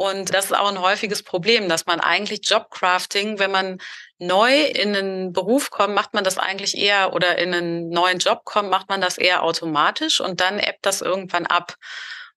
und 0.00 0.32
das 0.32 0.46
ist 0.46 0.56
auch 0.56 0.70
ein 0.70 0.80
häufiges 0.80 1.22
Problem, 1.22 1.68
dass 1.68 1.84
man 1.84 2.00
eigentlich 2.00 2.48
Jobcrafting, 2.48 3.38
wenn 3.38 3.50
man 3.50 3.76
neu 4.18 4.62
in 4.62 4.96
einen 4.96 5.34
Beruf 5.34 5.68
kommt, 5.68 5.94
macht 5.94 6.14
man 6.14 6.24
das 6.24 6.38
eigentlich 6.38 6.74
eher 6.74 7.12
oder 7.12 7.36
in 7.36 7.52
einen 7.52 7.90
neuen 7.90 8.18
Job 8.18 8.46
kommt, 8.46 8.70
macht 8.70 8.88
man 8.88 9.02
das 9.02 9.18
eher 9.18 9.42
automatisch 9.42 10.22
und 10.22 10.40
dann 10.40 10.58
ebbt 10.58 10.86
das 10.86 11.02
irgendwann 11.02 11.44
ab. 11.44 11.74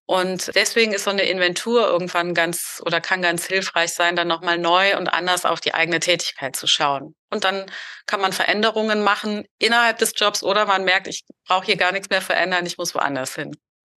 Und 0.06 0.54
deswegen 0.56 0.92
ist 0.92 1.06
so 1.06 1.12
eine 1.12 1.22
Inventur 1.22 1.88
irgendwann 1.88 2.34
ganz 2.34 2.82
oder 2.86 3.00
kann 3.00 3.22
ganz 3.22 3.46
hilfreich 3.46 3.94
sein, 3.94 4.18
dann 4.18 4.28
nochmal 4.28 4.58
neu 4.58 4.98
und 4.98 5.08
anders 5.08 5.46
auf 5.46 5.62
die 5.62 5.74
eigene 5.74 6.02
Tätigkeit 6.02 6.58
zu 6.58 6.68
schauen. 6.68 7.16
Und 7.30 7.46
dann 7.46 7.72
kann 8.08 8.20
man 8.20 8.34
Veränderungen 8.34 9.04
machen 9.04 9.46
innerhalb 9.58 10.00
des 10.00 10.12
Jobs 10.18 10.44
oder 10.44 10.66
man 10.66 10.84
merkt, 10.84 11.08
ich 11.08 11.24
brauche 11.48 11.66
hier 11.66 11.78
gar 11.78 11.94
nichts 11.94 12.10
mehr 12.10 12.22
verändern, 12.22 12.66
ich 12.66 12.78
muss 12.78 12.94
woanders 12.94 13.36
hin. 13.36 13.56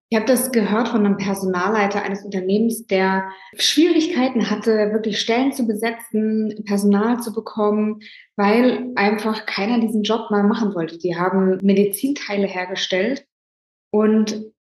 Ich 0.10 0.18
habe 0.18 0.28
das 0.28 0.52
gehört 0.52 0.90
von 0.90 1.04
einem 1.04 1.18
Personalleiter 1.18 2.04
eines 2.04 2.24
Unternehmens, 2.24 2.86
der 2.86 3.28
Schwierigkeiten 3.58 4.52
hatte, 4.52 4.92
wirklich 4.94 5.20
Stellen 5.20 5.52
zu 5.52 5.66
besetzen, 5.66 6.64
Personal 6.66 7.22
zu 7.22 7.34
bekommen, 7.34 8.02
weil 8.36 8.92
einfach 8.96 9.48
keiner 9.48 9.80
diesen 9.80 10.04
Job 10.04 10.30
mal 10.30 10.44
machen 10.44 10.76
wollte. 10.76 11.00
Die 11.00 11.18
haben 11.18 11.58
Medizinteile 11.64 12.46
hergestellt 12.46 13.26
und 13.92 14.55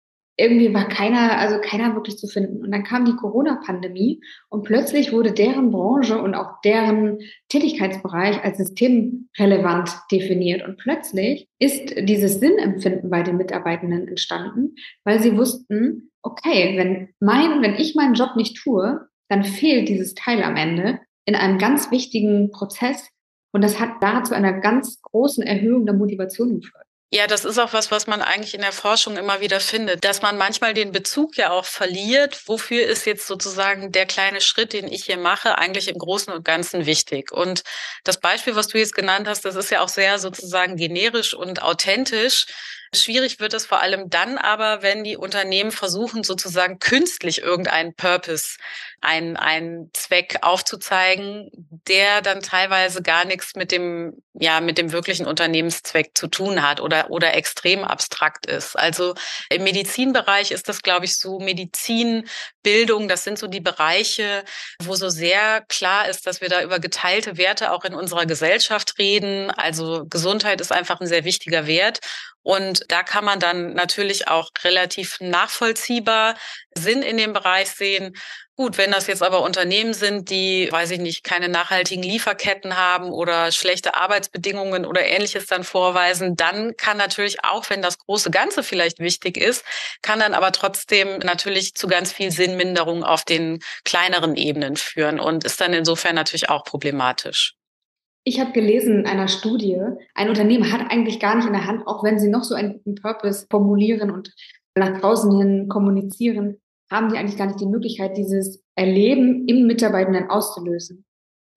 irgendwie 0.41 0.73
war 0.73 0.87
keiner, 0.87 1.37
also 1.37 1.59
keiner 1.61 1.93
wirklich 1.95 2.17
zu 2.17 2.27
finden. 2.27 2.63
Und 2.63 2.71
dann 2.71 2.83
kam 2.83 3.05
die 3.05 3.15
Corona-Pandemie 3.15 4.21
und 4.49 4.63
plötzlich 4.63 5.13
wurde 5.13 5.31
deren 5.31 5.71
Branche 5.71 6.21
und 6.21 6.35
auch 6.35 6.59
deren 6.61 7.19
Tätigkeitsbereich 7.49 8.43
als 8.43 8.57
systemrelevant 8.57 9.91
definiert. 10.11 10.67
Und 10.67 10.77
plötzlich 10.77 11.47
ist 11.59 11.93
dieses 11.97 12.39
Sinnempfinden 12.39 13.09
bei 13.09 13.23
den 13.23 13.37
Mitarbeitenden 13.37 14.07
entstanden, 14.07 14.75
weil 15.03 15.21
sie 15.21 15.37
wussten, 15.37 16.11
okay, 16.23 16.77
wenn 16.77 17.09
mein, 17.19 17.61
wenn 17.61 17.75
ich 17.75 17.95
meinen 17.95 18.15
Job 18.15 18.35
nicht 18.35 18.57
tue, 18.57 19.07
dann 19.29 19.43
fehlt 19.43 19.87
dieses 19.87 20.13
Teil 20.15 20.43
am 20.43 20.55
Ende 20.55 20.99
in 21.25 21.35
einem 21.35 21.57
ganz 21.57 21.91
wichtigen 21.91 22.51
Prozess. 22.51 23.09
Und 23.53 23.63
das 23.63 23.79
hat 23.79 23.91
dazu 24.01 24.33
einer 24.33 24.59
ganz 24.59 25.01
großen 25.01 25.43
Erhöhung 25.43 25.85
der 25.85 25.95
Motivation 25.95 26.59
geführt. 26.59 26.85
Ja, 27.13 27.27
das 27.27 27.43
ist 27.43 27.57
auch 27.59 27.73
was, 27.73 27.91
was 27.91 28.07
man 28.07 28.21
eigentlich 28.21 28.53
in 28.53 28.61
der 28.61 28.71
Forschung 28.71 29.17
immer 29.17 29.41
wieder 29.41 29.59
findet, 29.59 30.05
dass 30.05 30.21
man 30.21 30.37
manchmal 30.37 30.73
den 30.73 30.93
Bezug 30.93 31.35
ja 31.35 31.49
auch 31.51 31.65
verliert. 31.65 32.41
Wofür 32.47 32.85
ist 32.87 33.05
jetzt 33.05 33.27
sozusagen 33.27 33.91
der 33.91 34.05
kleine 34.05 34.39
Schritt, 34.39 34.71
den 34.71 34.87
ich 34.87 35.03
hier 35.05 35.17
mache, 35.17 35.57
eigentlich 35.57 35.89
im 35.89 35.97
Großen 35.97 36.31
und 36.31 36.45
Ganzen 36.45 36.85
wichtig? 36.85 37.33
Und 37.33 37.63
das 38.05 38.17
Beispiel, 38.17 38.55
was 38.55 38.67
du 38.69 38.77
jetzt 38.77 38.95
genannt 38.95 39.27
hast, 39.27 39.43
das 39.43 39.55
ist 39.57 39.71
ja 39.71 39.81
auch 39.81 39.89
sehr 39.89 40.19
sozusagen 40.19 40.77
generisch 40.77 41.33
und 41.33 41.61
authentisch. 41.61 42.45
Schwierig 42.93 43.39
wird 43.39 43.53
es 43.53 43.65
vor 43.65 43.81
allem 43.81 44.09
dann 44.09 44.37
aber, 44.37 44.81
wenn 44.81 45.05
die 45.05 45.15
Unternehmen 45.15 45.71
versuchen, 45.71 46.25
sozusagen 46.25 46.77
künstlich 46.79 47.41
irgendeinen 47.41 47.95
Purpose, 47.95 48.57
einen, 48.99 49.37
einen 49.37 49.91
Zweck 49.93 50.39
aufzuzeigen, 50.41 51.49
der 51.87 52.21
dann 52.21 52.41
teilweise 52.41 53.01
gar 53.01 53.23
nichts 53.23 53.55
mit 53.55 53.71
dem, 53.71 54.21
ja, 54.33 54.59
mit 54.59 54.77
dem 54.77 54.91
wirklichen 54.91 55.25
Unternehmenszweck 55.25 56.17
zu 56.17 56.27
tun 56.27 56.61
hat 56.61 56.81
oder, 56.81 57.09
oder 57.11 57.33
extrem 57.33 57.85
abstrakt 57.85 58.45
ist. 58.45 58.77
Also 58.77 59.15
im 59.49 59.63
Medizinbereich 59.63 60.51
ist 60.51 60.67
das, 60.67 60.81
glaube 60.81 61.05
ich, 61.05 61.17
so 61.17 61.39
Medizinbildung, 62.63 63.07
das 63.07 63.23
sind 63.23 63.39
so 63.39 63.47
die 63.47 63.59
Bereiche, 63.59 64.43
wo 64.83 64.95
so 64.95 65.09
sehr 65.09 65.61
klar 65.67 66.09
ist, 66.09 66.27
dass 66.27 66.41
wir 66.41 66.49
da 66.49 66.61
über 66.63 66.79
geteilte 66.79 67.37
Werte 67.37 67.71
auch 67.71 67.83
in 67.85 67.93
unserer 67.93 68.25
Gesellschaft 68.25 68.97
reden. 68.97 69.51
Also 69.51 70.05
Gesundheit 70.09 70.61
ist 70.61 70.71
einfach 70.71 70.99
ein 71.01 71.07
sehr 71.07 71.23
wichtiger 71.23 71.67
Wert. 71.67 71.99
Und 72.43 72.85
da 72.87 73.03
kann 73.03 73.23
man 73.23 73.39
dann 73.39 73.73
natürlich 73.73 74.27
auch 74.27 74.49
relativ 74.63 75.19
nachvollziehbar 75.19 76.35
Sinn 76.77 77.01
in 77.01 77.17
dem 77.17 77.33
Bereich 77.33 77.69
sehen. 77.69 78.15
Gut, 78.55 78.77
wenn 78.77 78.91
das 78.91 79.07
jetzt 79.07 79.23
aber 79.23 79.41
Unternehmen 79.41 79.93
sind, 79.93 80.29
die, 80.29 80.67
weiß 80.71 80.91
ich 80.91 80.99
nicht, 80.99 81.23
keine 81.23 81.49
nachhaltigen 81.49 82.03
Lieferketten 82.03 82.77
haben 82.77 83.11
oder 83.11 83.51
schlechte 83.51 83.95
Arbeitsbedingungen 83.95 84.85
oder 84.85 85.03
ähnliches 85.03 85.47
dann 85.47 85.63
vorweisen, 85.63 86.35
dann 86.35 86.75
kann 86.77 86.97
natürlich 86.97 87.43
auch, 87.43 87.69
wenn 87.69 87.81
das 87.81 87.97
große 87.97 88.29
Ganze 88.29 88.61
vielleicht 88.61 88.99
wichtig 88.99 89.37
ist, 89.37 89.65
kann 90.01 90.19
dann 90.19 90.33
aber 90.33 90.51
trotzdem 90.51 91.19
natürlich 91.19 91.73
zu 91.73 91.87
ganz 91.87 92.13
viel 92.13 92.31
Sinnminderung 92.31 93.03
auf 93.03 93.25
den 93.25 93.59
kleineren 93.83 94.35
Ebenen 94.35 94.75
führen 94.75 95.19
und 95.19 95.43
ist 95.43 95.59
dann 95.59 95.73
insofern 95.73 96.15
natürlich 96.15 96.49
auch 96.49 96.63
problematisch. 96.63 97.55
Ich 98.23 98.39
habe 98.39 98.51
gelesen 98.51 98.99
in 98.99 99.07
einer 99.07 99.27
Studie, 99.27 99.79
ein 100.13 100.29
Unternehmen 100.29 100.71
hat 100.71 100.91
eigentlich 100.91 101.19
gar 101.19 101.35
nicht 101.35 101.47
in 101.47 101.53
der 101.53 101.65
Hand, 101.65 101.87
auch 101.87 102.03
wenn 102.03 102.19
sie 102.19 102.29
noch 102.29 102.43
so 102.43 102.53
einen 102.53 102.79
Purpose 103.01 103.47
formulieren 103.49 104.11
und 104.11 104.31
nach 104.77 104.99
draußen 104.99 105.37
hin 105.37 105.67
kommunizieren, 105.67 106.61
haben 106.91 107.09
die 107.09 107.17
eigentlich 107.17 107.37
gar 107.37 107.47
nicht 107.47 107.61
die 107.61 107.65
Möglichkeit, 107.65 108.17
dieses 108.17 108.63
Erleben 108.75 109.47
im 109.47 109.67
Mitarbeitenden 109.67 110.29
auszulösen. 110.29 111.05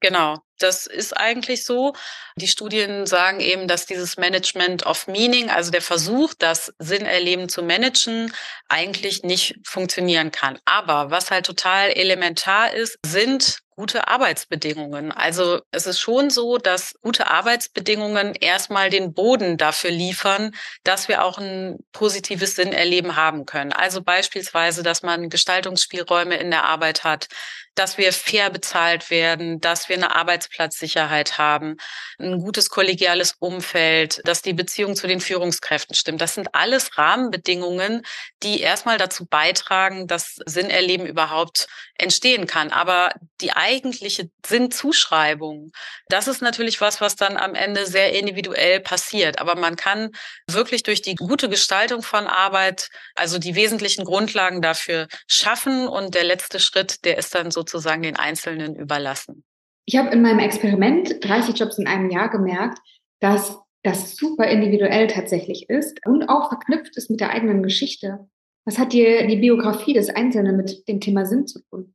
Genau, 0.00 0.36
das 0.58 0.86
ist 0.86 1.16
eigentlich 1.16 1.64
so. 1.64 1.94
Die 2.36 2.48
Studien 2.48 3.06
sagen 3.06 3.40
eben, 3.40 3.68
dass 3.68 3.86
dieses 3.86 4.16
Management 4.16 4.86
of 4.86 5.06
Meaning, 5.06 5.50
also 5.50 5.70
der 5.70 5.82
Versuch, 5.82 6.34
das 6.38 6.72
Sinnerleben 6.78 7.48
zu 7.48 7.62
managen, 7.62 8.32
eigentlich 8.68 9.22
nicht 9.22 9.56
funktionieren 9.64 10.30
kann. 10.30 10.58
Aber 10.64 11.10
was 11.10 11.30
halt 11.30 11.46
total 11.46 11.90
elementar 11.90 12.72
ist, 12.72 12.98
sind 13.04 13.64
gute 13.76 14.08
Arbeitsbedingungen. 14.08 15.12
Also 15.12 15.60
es 15.72 15.86
ist 15.86 15.98
schon 15.98 16.30
so, 16.30 16.58
dass 16.58 16.94
gute 17.00 17.28
Arbeitsbedingungen 17.30 18.34
erstmal 18.34 18.90
den 18.90 19.14
Boden 19.14 19.56
dafür 19.56 19.90
liefern, 19.90 20.54
dass 20.84 21.08
wir 21.08 21.24
auch 21.24 21.38
ein 21.38 21.78
positives 21.92 22.54
Sinnerleben 22.56 23.16
haben 23.16 23.46
können. 23.46 23.72
Also 23.72 24.02
beispielsweise, 24.02 24.82
dass 24.82 25.02
man 25.02 25.28
Gestaltungsspielräume 25.28 26.36
in 26.36 26.50
der 26.50 26.64
Arbeit 26.64 27.04
hat, 27.04 27.28
dass 27.74 27.98
wir 27.98 28.12
fair 28.12 28.50
bezahlt 28.50 29.10
werden, 29.10 29.60
dass 29.60 29.88
wir 29.88 29.96
eine 29.96 30.14
Arbeitsplatzsicherheit 30.44 31.38
haben, 31.38 31.76
ein 32.18 32.38
gutes 32.40 32.68
kollegiales 32.68 33.34
Umfeld, 33.38 34.20
dass 34.24 34.42
die 34.42 34.52
Beziehung 34.52 34.96
zu 34.96 35.06
den 35.06 35.20
Führungskräften 35.20 35.94
stimmt. 35.94 36.20
Das 36.20 36.34
sind 36.34 36.54
alles 36.54 36.96
Rahmenbedingungen, 36.98 38.02
die 38.42 38.60
erstmal 38.60 38.98
dazu 38.98 39.26
beitragen, 39.26 40.06
dass 40.06 40.36
Sinnerleben 40.46 41.06
überhaupt 41.06 41.66
entstehen 41.96 42.46
kann. 42.46 42.70
Aber 42.70 43.14
die 43.40 43.52
eigentliche 43.52 44.30
Sinnzuschreibung, 44.44 45.70
das 46.08 46.28
ist 46.28 46.42
natürlich 46.42 46.80
was, 46.80 47.00
was 47.00 47.16
dann 47.16 47.36
am 47.36 47.54
Ende 47.54 47.86
sehr 47.86 48.12
individuell 48.12 48.80
passiert. 48.80 49.38
Aber 49.38 49.54
man 49.54 49.76
kann 49.76 50.10
wirklich 50.46 50.82
durch 50.82 51.02
die 51.02 51.14
gute 51.14 51.48
Gestaltung 51.48 52.02
von 52.02 52.26
Arbeit, 52.26 52.88
also 53.14 53.38
die 53.38 53.54
wesentlichen 53.54 54.04
Grundlagen 54.04 54.60
dafür 54.62 55.08
schaffen. 55.26 55.88
Und 55.88 56.14
der 56.14 56.24
letzte 56.24 56.60
Schritt, 56.60 57.04
der 57.04 57.18
ist 57.18 57.34
dann 57.34 57.50
sozusagen 57.50 58.02
den 58.02 58.16
Einzelnen 58.16 58.76
überlassen. 58.76 59.44
Ich 59.86 59.96
habe 59.96 60.10
in 60.10 60.22
meinem 60.22 60.38
Experiment 60.38 61.22
30 61.24 61.58
Jobs 61.58 61.78
in 61.78 61.86
einem 61.86 62.10
Jahr 62.10 62.30
gemerkt, 62.30 62.78
dass 63.20 63.58
das 63.82 64.16
super 64.16 64.46
individuell 64.46 65.06
tatsächlich 65.08 65.68
ist 65.68 66.00
und 66.06 66.28
auch 66.28 66.48
verknüpft 66.48 66.96
ist 66.96 67.10
mit 67.10 67.20
der 67.20 67.30
eigenen 67.30 67.62
Geschichte. 67.62 68.26
Was 68.64 68.78
hat 68.78 68.94
dir 68.94 69.26
die 69.26 69.36
Biografie 69.36 69.92
des 69.92 70.08
Einzelnen 70.08 70.56
mit 70.56 70.88
dem 70.88 71.00
Thema 71.00 71.26
Sinn 71.26 71.46
zu 71.46 71.60
tun? 71.68 71.94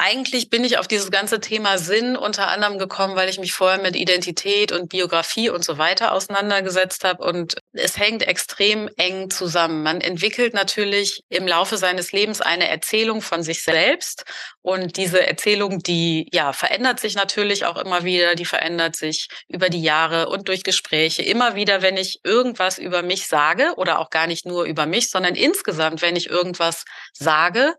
Eigentlich 0.00 0.48
bin 0.48 0.62
ich 0.62 0.78
auf 0.78 0.86
dieses 0.86 1.10
ganze 1.10 1.40
Thema 1.40 1.76
Sinn 1.76 2.16
unter 2.16 2.46
anderem 2.46 2.78
gekommen, 2.78 3.16
weil 3.16 3.28
ich 3.28 3.40
mich 3.40 3.52
vorher 3.52 3.82
mit 3.82 3.96
Identität 3.96 4.70
und 4.70 4.90
Biografie 4.90 5.50
und 5.50 5.64
so 5.64 5.76
weiter 5.76 6.12
auseinandergesetzt 6.12 7.02
habe. 7.02 7.24
Und 7.24 7.56
es 7.72 7.98
hängt 7.98 8.22
extrem 8.22 8.88
eng 8.96 9.28
zusammen. 9.28 9.82
Man 9.82 10.00
entwickelt 10.00 10.54
natürlich 10.54 11.24
im 11.30 11.48
Laufe 11.48 11.76
seines 11.78 12.12
Lebens 12.12 12.40
eine 12.40 12.68
Erzählung 12.68 13.22
von 13.22 13.42
sich 13.42 13.64
selbst. 13.64 14.24
Und 14.62 14.96
diese 14.98 15.26
Erzählung, 15.26 15.80
die 15.80 16.28
ja 16.32 16.52
verändert 16.52 17.00
sich 17.00 17.16
natürlich 17.16 17.64
auch 17.64 17.76
immer 17.76 18.04
wieder. 18.04 18.36
Die 18.36 18.44
verändert 18.44 18.94
sich 18.94 19.26
über 19.48 19.68
die 19.68 19.82
Jahre 19.82 20.28
und 20.28 20.46
durch 20.46 20.62
Gespräche. 20.62 21.22
Immer 21.22 21.56
wieder, 21.56 21.82
wenn 21.82 21.96
ich 21.96 22.20
irgendwas 22.22 22.78
über 22.78 23.02
mich 23.02 23.26
sage 23.26 23.72
oder 23.74 23.98
auch 23.98 24.10
gar 24.10 24.28
nicht 24.28 24.46
nur 24.46 24.62
über 24.62 24.86
mich, 24.86 25.10
sondern 25.10 25.34
insgesamt, 25.34 26.02
wenn 26.02 26.14
ich 26.14 26.30
irgendwas 26.30 26.84
sage, 27.12 27.74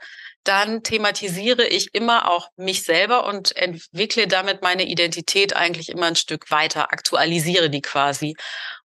dann 0.50 0.82
thematisiere 0.82 1.64
ich 1.64 1.94
immer 1.94 2.28
auch 2.32 2.50
mich 2.58 2.84
selber 2.84 3.28
und 3.28 3.56
entwickle 3.56 4.26
damit 4.26 4.64
meine 4.64 4.84
Identität 4.84 5.56
eigentlich 5.56 5.90
immer 5.90 6.08
ein 6.08 6.16
Stück 6.16 6.50
weiter, 6.50 6.92
aktualisiere 6.92 7.70
die 7.70 7.84
quasi 7.84 8.36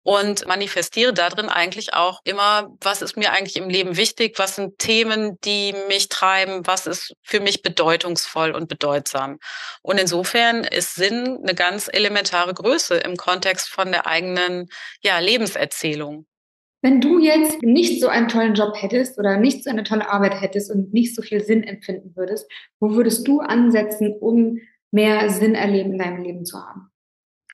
und 0.03 0.47
manifestiere 0.47 1.15
darin 1.15 1.49
eigentlich 1.49 1.95
auch 1.95 2.21
immer, 2.25 2.69
was 2.83 3.01
ist 3.01 3.17
mir 3.17 3.33
eigentlich 3.33 3.57
im 3.57 3.71
Leben 3.71 3.97
wichtig, 3.97 4.39
was 4.39 4.57
sind 4.57 4.79
Themen, 4.79 5.41
die 5.41 5.75
mich 5.89 6.11
treiben, 6.11 6.67
was 6.67 6.87
ist 6.87 7.15
für 7.23 7.41
mich 7.41 7.63
bedeutungsvoll 7.63 8.51
und 8.51 8.69
bedeutsam. 8.69 9.39
Und 9.81 9.97
insofern 9.97 10.65
ist 10.65 10.97
Sinn 10.97 11.39
eine 11.43 11.55
ganz 11.55 11.89
elementare 11.91 12.53
Größe 12.53 12.97
im 12.97 13.17
Kontext 13.17 13.71
von 13.71 13.91
der 13.91 14.07
eigenen 14.07 14.69
ja, 15.01 15.19
Lebenserzählung. 15.19 16.27
Wenn 16.85 17.01
du 17.01 17.19
jetzt 17.19 17.63
nicht 17.63 17.99
so 17.99 18.09
einen 18.09 18.29
tollen 18.29 18.53
Job 18.53 18.75
hättest 18.77 19.19
oder 19.19 19.39
nicht 19.39 19.65
so 19.65 19.71
eine 19.71 19.85
tolle 19.85 20.07
Arbeit 20.07 20.39
hättest 20.43 20.71
und 20.71 20.93
nicht 20.93 21.15
so 21.15 21.23
viel 21.23 21.43
Sinn 21.43 21.63
empfinden 21.63 22.15
würdest, 22.15 22.47
wo 22.79 22.91
würdest 22.91 23.27
du 23.27 23.41
ansetzen, 23.41 24.15
um 24.21 24.59
mehr 24.91 25.31
Sinn 25.31 25.55
erleben 25.55 25.93
in 25.93 25.99
deinem 25.99 26.23
Leben 26.23 26.45
zu 26.45 26.59
haben? 26.59 26.91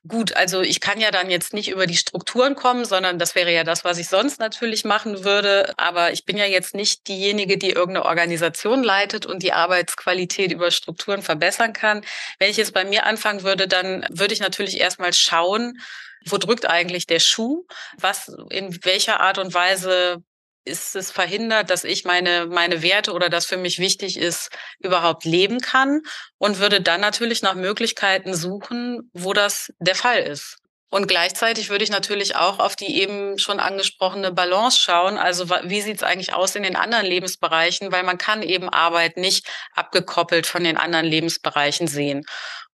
Gut, 0.05 0.35
also 0.35 0.59
ich 0.59 0.81
kann 0.81 0.99
ja 0.99 1.11
dann 1.11 1.29
jetzt 1.29 1.53
nicht 1.53 1.69
über 1.69 1.87
die 1.87 1.95
Strukturen 1.95 2.55
kommen, 2.55 2.83
sondern 2.83 3.19
das 3.19 3.33
wäre 3.33 3.53
ja 3.53 3.63
das, 3.63 3.85
was 3.85 3.99
ich 3.99 4.09
sonst 4.09 4.41
natürlich 4.41 4.83
machen 4.83 5.23
würde. 5.23 5.73
Aber 5.77 6.11
ich 6.11 6.25
bin 6.25 6.35
ja 6.35 6.45
jetzt 6.45 6.75
nicht 6.75 7.07
diejenige, 7.07 7.57
die 7.57 7.69
irgendeine 7.69 8.07
Organisation 8.07 8.83
leitet 8.83 9.25
und 9.25 9.43
die 9.43 9.53
Arbeitsqualität 9.53 10.51
über 10.51 10.71
Strukturen 10.71 11.21
verbessern 11.21 11.71
kann. 11.71 12.01
Wenn 12.37 12.49
ich 12.49 12.57
jetzt 12.57 12.73
bei 12.73 12.83
mir 12.83 13.05
anfangen 13.05 13.43
würde, 13.43 13.69
dann 13.69 14.05
würde 14.09 14.33
ich 14.33 14.41
natürlich 14.41 14.81
erstmal 14.81 15.13
schauen, 15.13 15.79
wo 16.25 16.37
drückt 16.37 16.69
eigentlich 16.69 17.07
der 17.07 17.19
Schuh? 17.19 17.65
Was, 17.97 18.31
in 18.49 18.77
welcher 18.83 19.19
Art 19.19 19.37
und 19.37 19.53
Weise 19.53 20.23
ist 20.63 20.95
es 20.95 21.11
verhindert, 21.11 21.69
dass 21.69 21.83
ich 21.83 22.05
meine, 22.05 22.45
meine 22.45 22.83
Werte 22.83 23.13
oder 23.13 23.29
das 23.29 23.45
für 23.45 23.57
mich 23.57 23.79
wichtig 23.79 24.17
ist, 24.17 24.49
überhaupt 24.79 25.25
leben 25.25 25.59
kann 25.59 26.01
und 26.37 26.59
würde 26.59 26.81
dann 26.81 27.01
natürlich 27.01 27.41
nach 27.41 27.55
Möglichkeiten 27.55 28.35
suchen, 28.35 29.09
wo 29.13 29.33
das 29.33 29.73
der 29.79 29.95
Fall 29.95 30.19
ist. 30.19 30.57
Und 30.93 31.07
gleichzeitig 31.07 31.69
würde 31.69 31.85
ich 31.85 31.89
natürlich 31.89 32.35
auch 32.35 32.59
auf 32.59 32.75
die 32.75 32.99
eben 33.01 33.39
schon 33.39 33.61
angesprochene 33.61 34.33
Balance 34.33 34.77
schauen. 34.77 35.17
Also 35.17 35.49
wie 35.49 35.81
sieht 35.81 35.97
es 35.97 36.03
eigentlich 36.03 36.33
aus 36.33 36.53
in 36.55 36.63
den 36.63 36.75
anderen 36.75 37.05
Lebensbereichen? 37.05 37.93
Weil 37.93 38.03
man 38.03 38.17
kann 38.17 38.43
eben 38.43 38.67
Arbeit 38.67 39.15
nicht 39.15 39.47
abgekoppelt 39.73 40.45
von 40.45 40.65
den 40.65 40.75
anderen 40.75 41.05
Lebensbereichen 41.05 41.87
sehen. 41.87 42.25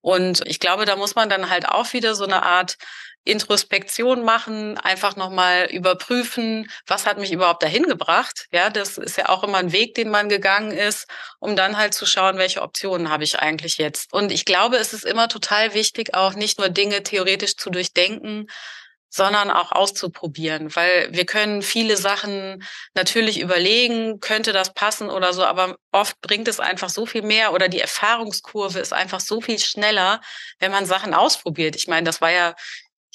Und 0.01 0.41
ich 0.47 0.59
glaube, 0.59 0.85
da 0.85 0.95
muss 0.95 1.13
man 1.13 1.29
dann 1.29 1.51
halt 1.51 1.67
auch 1.69 1.93
wieder 1.93 2.15
so 2.15 2.23
eine 2.23 2.41
Art 2.41 2.77
Introspektion 3.27 4.23
machen, 4.23 4.77
einfach 4.77 5.15
nochmal 5.15 5.67
überprüfen, 5.71 6.69
was 6.85 7.05
hat 7.05 7.17
mich 7.17 7.31
überhaupt 7.31 7.63
dahin 7.63 7.83
gebracht. 7.83 8.47
Ja, 8.51 8.69
das 8.69 8.97
ist 8.97 9.17
ja 9.17 9.29
auch 9.29 9.43
immer 9.43 9.57
ein 9.57 9.71
Weg, 9.71 9.95
den 9.95 10.09
man 10.09 10.29
gegangen 10.29 10.71
ist, 10.71 11.07
um 11.39 11.55
dann 11.55 11.77
halt 11.77 11.93
zu 11.93 12.05
schauen, 12.05 12.37
welche 12.37 12.61
Optionen 12.61 13.09
habe 13.09 13.23
ich 13.23 13.39
eigentlich 13.39 13.77
jetzt. 13.77 14.13
Und 14.13 14.31
ich 14.31 14.45
glaube, 14.45 14.77
es 14.77 14.93
ist 14.93 15.05
immer 15.05 15.27
total 15.27 15.73
wichtig, 15.73 16.15
auch 16.15 16.33
nicht 16.33 16.59
nur 16.59 16.69
Dinge 16.69 17.03
theoretisch 17.03 17.57
zu 17.57 17.69
durchdenken, 17.69 18.47
sondern 19.09 19.49
auch 19.49 19.71
auszuprobieren, 19.71 20.75
weil 20.75 21.09
wir 21.11 21.25
können 21.25 21.61
viele 21.61 21.97
Sachen 21.97 22.63
natürlich 22.93 23.39
überlegen, 23.39 24.19
könnte 24.19 24.53
das 24.53 24.73
passen 24.73 25.09
oder 25.09 25.33
so, 25.33 25.45
aber 25.45 25.77
oft 25.91 26.19
bringt 26.21 26.47
es 26.47 26.59
einfach 26.59 26.89
so 26.89 27.05
viel 27.05 27.21
mehr 27.21 27.53
oder 27.53 27.69
die 27.69 27.79
Erfahrungskurve 27.79 28.79
ist 28.79 28.93
einfach 28.93 29.19
so 29.19 29.41
viel 29.41 29.59
schneller, 29.59 30.21
wenn 30.59 30.71
man 30.71 30.85
Sachen 30.85 31.13
ausprobiert. 31.13 31.75
Ich 31.75 31.87
meine, 31.87 32.05
das 32.05 32.21
war 32.21 32.31
ja 32.31 32.55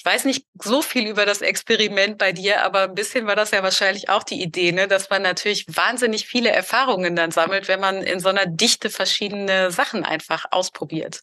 ich 0.03 0.07
weiß 0.07 0.25
nicht 0.25 0.47
so 0.61 0.83
viel 0.83 1.09
über 1.09 1.27
das 1.27 1.43
Experiment 1.43 2.19
bei 2.19 2.33
dir, 2.33 2.65
aber 2.65 2.83
ein 2.83 2.95
bisschen 2.97 3.29
war 3.29 3.37
das 3.37 3.53
ja 3.53 3.63
wahrscheinlich 3.63 4.09
auch 4.09 4.25
die 4.25 4.43
Idee, 4.43 4.73
ne? 4.73 4.89
dass 4.89 5.11
man 5.11 5.23
natürlich 5.23 5.65
wahnsinnig 5.69 6.27
viele 6.27 6.49
Erfahrungen 6.49 7.15
dann 7.15 7.31
sammelt, 7.31 7.69
wenn 7.69 7.79
man 7.79 8.03
in 8.03 8.19
so 8.19 8.29
einer 8.29 8.47
Dichte 8.47 8.91
verschiedene 8.91 9.71
Sachen 9.71 10.03
einfach 10.03 10.47
ausprobiert. 10.51 11.21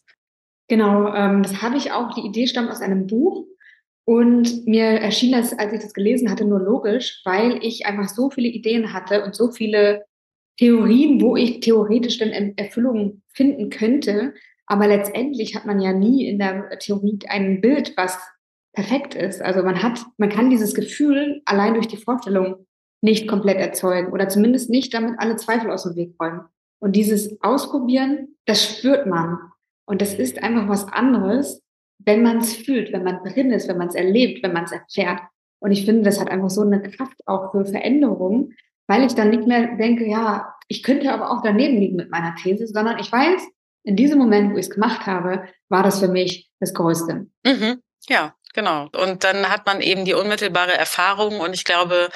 Genau, 0.68 1.14
ähm, 1.14 1.42
das 1.42 1.60
habe 1.60 1.76
ich 1.76 1.92
auch. 1.92 2.14
Die 2.14 2.26
Idee 2.26 2.46
stammt 2.46 2.70
aus 2.70 2.80
einem 2.80 3.06
Buch. 3.06 3.44
Und 4.06 4.66
mir 4.66 4.84
erschien 4.84 5.32
das, 5.32 5.52
als 5.52 5.74
ich 5.74 5.82
das 5.82 5.92
gelesen 5.92 6.30
hatte, 6.30 6.46
nur 6.46 6.60
logisch, 6.60 7.20
weil 7.26 7.62
ich 7.62 7.84
einfach 7.84 8.08
so 8.08 8.30
viele 8.30 8.48
Ideen 8.48 8.94
hatte 8.94 9.22
und 9.24 9.36
so 9.36 9.52
viele 9.52 10.06
Theorien, 10.58 11.20
wo 11.20 11.36
ich 11.36 11.60
theoretisch 11.60 12.16
dann 12.16 12.30
Erfüllung 12.56 13.20
finden 13.34 13.68
könnte. 13.68 14.32
Aber 14.64 14.86
letztendlich 14.86 15.54
hat 15.54 15.66
man 15.66 15.80
ja 15.80 15.92
nie 15.92 16.26
in 16.26 16.38
der 16.38 16.78
Theorie 16.78 17.18
ein 17.28 17.60
Bild, 17.60 17.92
was 17.98 18.18
perfekt 18.72 19.14
ist. 19.14 19.42
Also 19.42 19.62
man 19.62 19.82
hat, 19.82 20.00
man 20.16 20.28
kann 20.28 20.50
dieses 20.50 20.74
Gefühl 20.74 21.42
allein 21.44 21.74
durch 21.74 21.88
die 21.88 21.96
Vorstellung 21.96 22.66
nicht 23.02 23.28
komplett 23.28 23.58
erzeugen 23.58 24.12
oder 24.12 24.28
zumindest 24.28 24.70
nicht 24.70 24.92
damit 24.94 25.18
alle 25.18 25.36
Zweifel 25.36 25.70
aus 25.70 25.84
dem 25.84 25.96
Weg 25.96 26.14
räumen. 26.20 26.42
Und 26.80 26.96
dieses 26.96 27.40
Ausprobieren, 27.42 28.36
das 28.46 28.64
spürt 28.64 29.06
man. 29.06 29.38
Und 29.86 30.02
das 30.02 30.14
ist 30.14 30.42
einfach 30.42 30.68
was 30.68 30.86
anderes, 30.92 31.62
wenn 31.98 32.22
man 32.22 32.38
es 32.38 32.54
fühlt, 32.54 32.92
wenn 32.92 33.04
man 33.04 33.22
drin 33.24 33.50
ist, 33.50 33.68
wenn 33.68 33.78
man 33.78 33.88
es 33.88 33.94
erlebt, 33.94 34.42
wenn 34.42 34.52
man 34.52 34.64
es 34.64 34.72
erfährt. 34.72 35.20
Und 35.60 35.72
ich 35.72 35.84
finde, 35.84 36.02
das 36.02 36.20
hat 36.20 36.30
einfach 36.30 36.48
so 36.48 36.62
eine 36.62 36.80
Kraft 36.82 37.16
auch 37.26 37.52
für 37.52 37.64
Veränderung, 37.64 38.52
weil 38.86 39.04
ich 39.04 39.14
dann 39.14 39.30
nicht 39.30 39.46
mehr 39.46 39.76
denke, 39.76 40.08
ja, 40.08 40.54
ich 40.68 40.82
könnte 40.82 41.12
aber 41.12 41.30
auch 41.30 41.42
daneben 41.42 41.78
liegen 41.78 41.96
mit 41.96 42.10
meiner 42.10 42.34
These, 42.36 42.66
sondern 42.66 42.98
ich 42.98 43.10
weiß, 43.10 43.42
in 43.82 43.96
diesem 43.96 44.18
Moment, 44.18 44.52
wo 44.52 44.56
ich 44.56 44.66
es 44.66 44.70
gemacht 44.70 45.06
habe, 45.06 45.44
war 45.68 45.82
das 45.82 46.00
für 46.00 46.08
mich 46.08 46.50
das 46.60 46.72
Größte. 46.72 47.26
Mhm. 47.44 47.82
Ja, 48.08 48.34
Genau. 48.54 48.88
Und 48.96 49.24
dann 49.24 49.48
hat 49.48 49.66
man 49.66 49.80
eben 49.80 50.04
die 50.04 50.14
unmittelbare 50.14 50.74
Erfahrung 50.74 51.40
und 51.40 51.54
ich 51.54 51.64
glaube, 51.64 52.10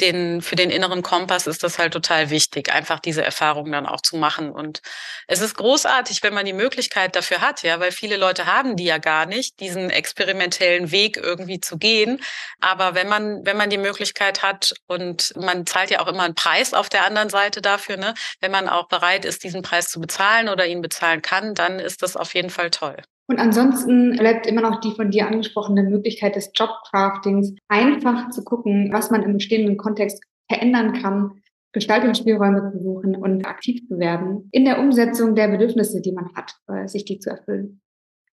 den, 0.00 0.42
für 0.42 0.56
den 0.56 0.70
inneren 0.70 1.02
Kompass 1.02 1.46
ist 1.46 1.62
das 1.62 1.78
halt 1.78 1.92
total 1.92 2.30
wichtig, 2.30 2.72
einfach 2.72 3.00
diese 3.00 3.24
Erfahrung 3.24 3.72
dann 3.72 3.86
auch 3.86 4.00
zu 4.00 4.16
machen. 4.16 4.50
Und 4.50 4.80
es 5.26 5.40
ist 5.40 5.56
großartig, 5.56 6.22
wenn 6.22 6.34
man 6.34 6.46
die 6.46 6.52
Möglichkeit 6.52 7.16
dafür 7.16 7.40
hat, 7.40 7.62
ja, 7.62 7.80
weil 7.80 7.90
viele 7.92 8.16
Leute 8.16 8.46
haben 8.46 8.76
die 8.76 8.84
ja 8.84 8.98
gar 8.98 9.26
nicht, 9.26 9.58
diesen 9.60 9.90
experimentellen 9.90 10.90
Weg 10.92 11.16
irgendwie 11.16 11.60
zu 11.60 11.78
gehen. 11.78 12.20
Aber 12.60 12.94
wenn 12.94 13.08
man, 13.08 13.44
wenn 13.44 13.56
man 13.56 13.70
die 13.70 13.78
Möglichkeit 13.78 14.42
hat 14.42 14.72
und 14.86 15.32
man 15.36 15.66
zahlt 15.66 15.90
ja 15.90 16.00
auch 16.00 16.08
immer 16.08 16.22
einen 16.22 16.34
Preis 16.34 16.74
auf 16.74 16.88
der 16.88 17.04
anderen 17.04 17.28
Seite 17.28 17.60
dafür, 17.60 17.96
ne, 17.96 18.14
wenn 18.40 18.50
man 18.52 18.68
auch 18.68 18.88
bereit 18.88 19.24
ist, 19.24 19.42
diesen 19.44 19.62
Preis 19.62 19.88
zu 19.88 20.00
bezahlen 20.00 20.48
oder 20.48 20.66
ihn 20.66 20.80
bezahlen 20.80 21.22
kann, 21.22 21.54
dann 21.54 21.80
ist 21.80 22.02
das 22.02 22.16
auf 22.16 22.34
jeden 22.34 22.50
Fall 22.50 22.70
toll. 22.70 22.96
Und 23.28 23.38
ansonsten 23.38 24.16
bleibt 24.16 24.46
immer 24.46 24.62
noch 24.62 24.80
die 24.80 24.92
von 24.92 25.10
dir 25.10 25.26
angesprochene 25.26 25.82
Möglichkeit 25.82 26.34
des 26.34 26.50
Jobcraftings, 26.54 27.54
einfach 27.68 28.30
zu 28.30 28.42
gucken, 28.42 28.90
was 28.90 29.10
man 29.10 29.22
im 29.22 29.34
bestehenden 29.34 29.76
Kontext 29.76 30.22
verändern 30.50 30.94
kann, 30.94 31.42
Gestaltungsspielräume 31.72 32.72
zu 32.72 32.82
suchen 32.82 33.14
und 33.16 33.46
aktiv 33.46 33.86
zu 33.86 33.98
werden 33.98 34.48
in 34.52 34.64
der 34.64 34.80
Umsetzung 34.80 35.34
der 35.34 35.48
Bedürfnisse, 35.48 36.00
die 36.00 36.12
man 36.12 36.34
hat, 36.34 36.54
äh, 36.68 36.88
sich 36.88 37.04
die 37.04 37.18
zu 37.18 37.28
erfüllen. 37.28 37.82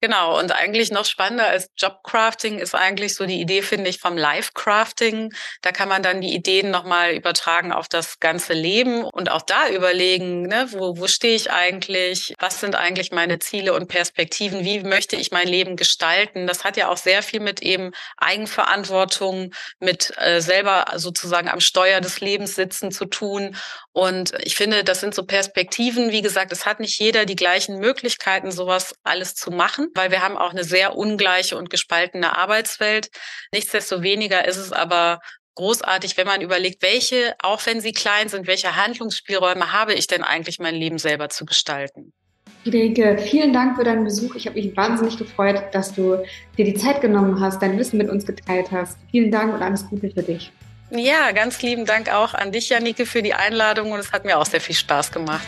Genau, 0.02 0.40
und 0.40 0.54
eigentlich 0.54 0.92
noch 0.92 1.04
spannender 1.04 1.48
als 1.48 1.72
Jobcrafting 1.78 2.60
ist 2.60 2.74
eigentlich 2.74 3.16
so 3.16 3.26
die 3.26 3.42
Idee, 3.42 3.62
finde 3.62 3.90
ich, 3.90 4.00
vom 4.00 4.16
Life-Crafting. 4.16 5.34
Da 5.62 5.74
kann 5.74 5.90
man 5.90 6.02
dann 6.02 6.22
die 6.22 6.34
Ideen 6.34 6.72
nochmal 6.72 7.16
übertragen 7.16 7.74
auf 7.74 7.90
das 7.90 8.18
ganze 8.22 8.54
Leben 8.54 9.04
und 9.04 9.30
auch 9.30 9.42
da 9.42 9.68
überlegen, 9.68 10.44
ne, 10.44 10.70
wo, 10.72 10.98
wo 10.98 11.08
stehe 11.08 11.36
ich 11.36 11.52
eigentlich, 11.52 12.34
was 12.40 12.62
sind 12.62 12.76
eigentlich 12.76 13.12
meine 13.12 13.40
Ziele 13.40 13.74
und 13.74 13.90
Perspektiven, 13.90 14.64
wie 14.64 14.80
möchte 14.84 15.18
ich 15.18 15.32
mein 15.32 15.50
Leben 15.50 15.76
gestalten. 15.76 16.48
Das 16.48 16.64
hat 16.64 16.78
ja 16.78 16.88
auch 16.88 16.98
sehr 16.98 17.22
viel 17.22 17.42
mit 17.42 17.62
eben 17.62 17.92
Eigenverantwortung, 18.16 19.54
mit 19.80 20.14
äh, 20.18 20.40
selber 20.40 20.86
sozusagen 20.96 21.50
am 21.50 21.60
Steuer 21.60 22.00
des 22.00 22.22
Lebens 22.22 22.56
sitzen 22.56 22.94
zu 22.94 23.04
tun. 23.04 23.58
Und 23.92 24.32
ich 24.44 24.56
finde, 24.56 24.86
das 24.86 25.02
sind 25.02 25.14
so 25.14 25.26
Perspektiven. 25.26 26.12
Wie 26.12 26.22
gesagt, 26.22 26.54
es 26.54 26.66
hat 26.66 26.80
nicht 26.80 26.98
jeder 27.02 27.26
die 27.26 27.36
gleichen 27.36 27.80
Möglichkeiten, 27.80 28.50
sowas 28.52 28.96
alles 29.04 29.36
zu 29.36 29.52
machen 29.52 29.89
weil 29.96 30.12
wir 30.12 30.22
haben 30.22 30.38
auch 30.38 30.52
eine 30.52 30.64
sehr 30.64 30.96
ungleiche 30.96 31.58
und 31.58 31.70
gespaltene 31.70 32.38
Arbeitswelt. 32.38 33.10
Nichtsdestoweniger 33.54 34.48
ist 34.48 34.58
es 34.58 34.72
aber 34.72 35.20
großartig, 35.56 36.18
wenn 36.18 36.28
man 36.28 36.42
überlegt, 36.42 36.82
welche, 36.82 37.36
auch 37.44 37.66
wenn 37.66 37.82
sie 37.82 37.92
klein 37.92 38.30
sind, 38.30 38.48
welche 38.48 38.76
Handlungsspielräume 38.76 39.74
habe 39.74 39.94
ich 39.94 40.08
denn 40.08 40.24
eigentlich, 40.24 40.60
mein 40.60 40.76
Leben 40.76 40.98
selber 40.98 41.30
zu 41.30 41.46
gestalten. 41.46 42.14
Friederike, 42.64 43.18
vielen 43.18 43.54
Dank 43.54 43.78
für 43.78 43.84
deinen 43.84 44.04
Besuch. 44.04 44.36
Ich 44.36 44.46
habe 44.46 44.60
mich 44.60 44.76
wahnsinnig 44.76 45.18
gefreut, 45.18 45.62
dass 45.72 45.94
du 45.94 46.18
dir 46.58 46.66
die 46.66 46.74
Zeit 46.74 47.02
genommen 47.02 47.40
hast, 47.40 47.62
dein 47.62 47.78
Wissen 47.78 47.98
mit 47.98 48.10
uns 48.10 48.26
geteilt 48.26 48.72
hast. 48.72 48.98
Vielen 49.12 49.32
Dank 49.32 49.54
und 49.54 49.62
alles 49.62 49.88
Gute 49.88 50.10
für 50.10 50.24
dich. 50.24 50.52
Ja, 50.92 51.32
ganz 51.32 51.62
lieben 51.62 51.86
Dank 51.86 52.12
auch 52.12 52.34
an 52.34 52.52
dich, 52.52 52.70
Janike, 52.70 53.06
für 53.06 53.22
die 53.22 53.34
Einladung 53.34 53.92
und 53.92 54.00
es 54.00 54.12
hat 54.12 54.26
mir 54.26 54.40
auch 54.40 54.46
sehr 54.46 54.62
viel 54.62 54.76
Spaß 54.76 55.12
gemacht. 55.12 55.48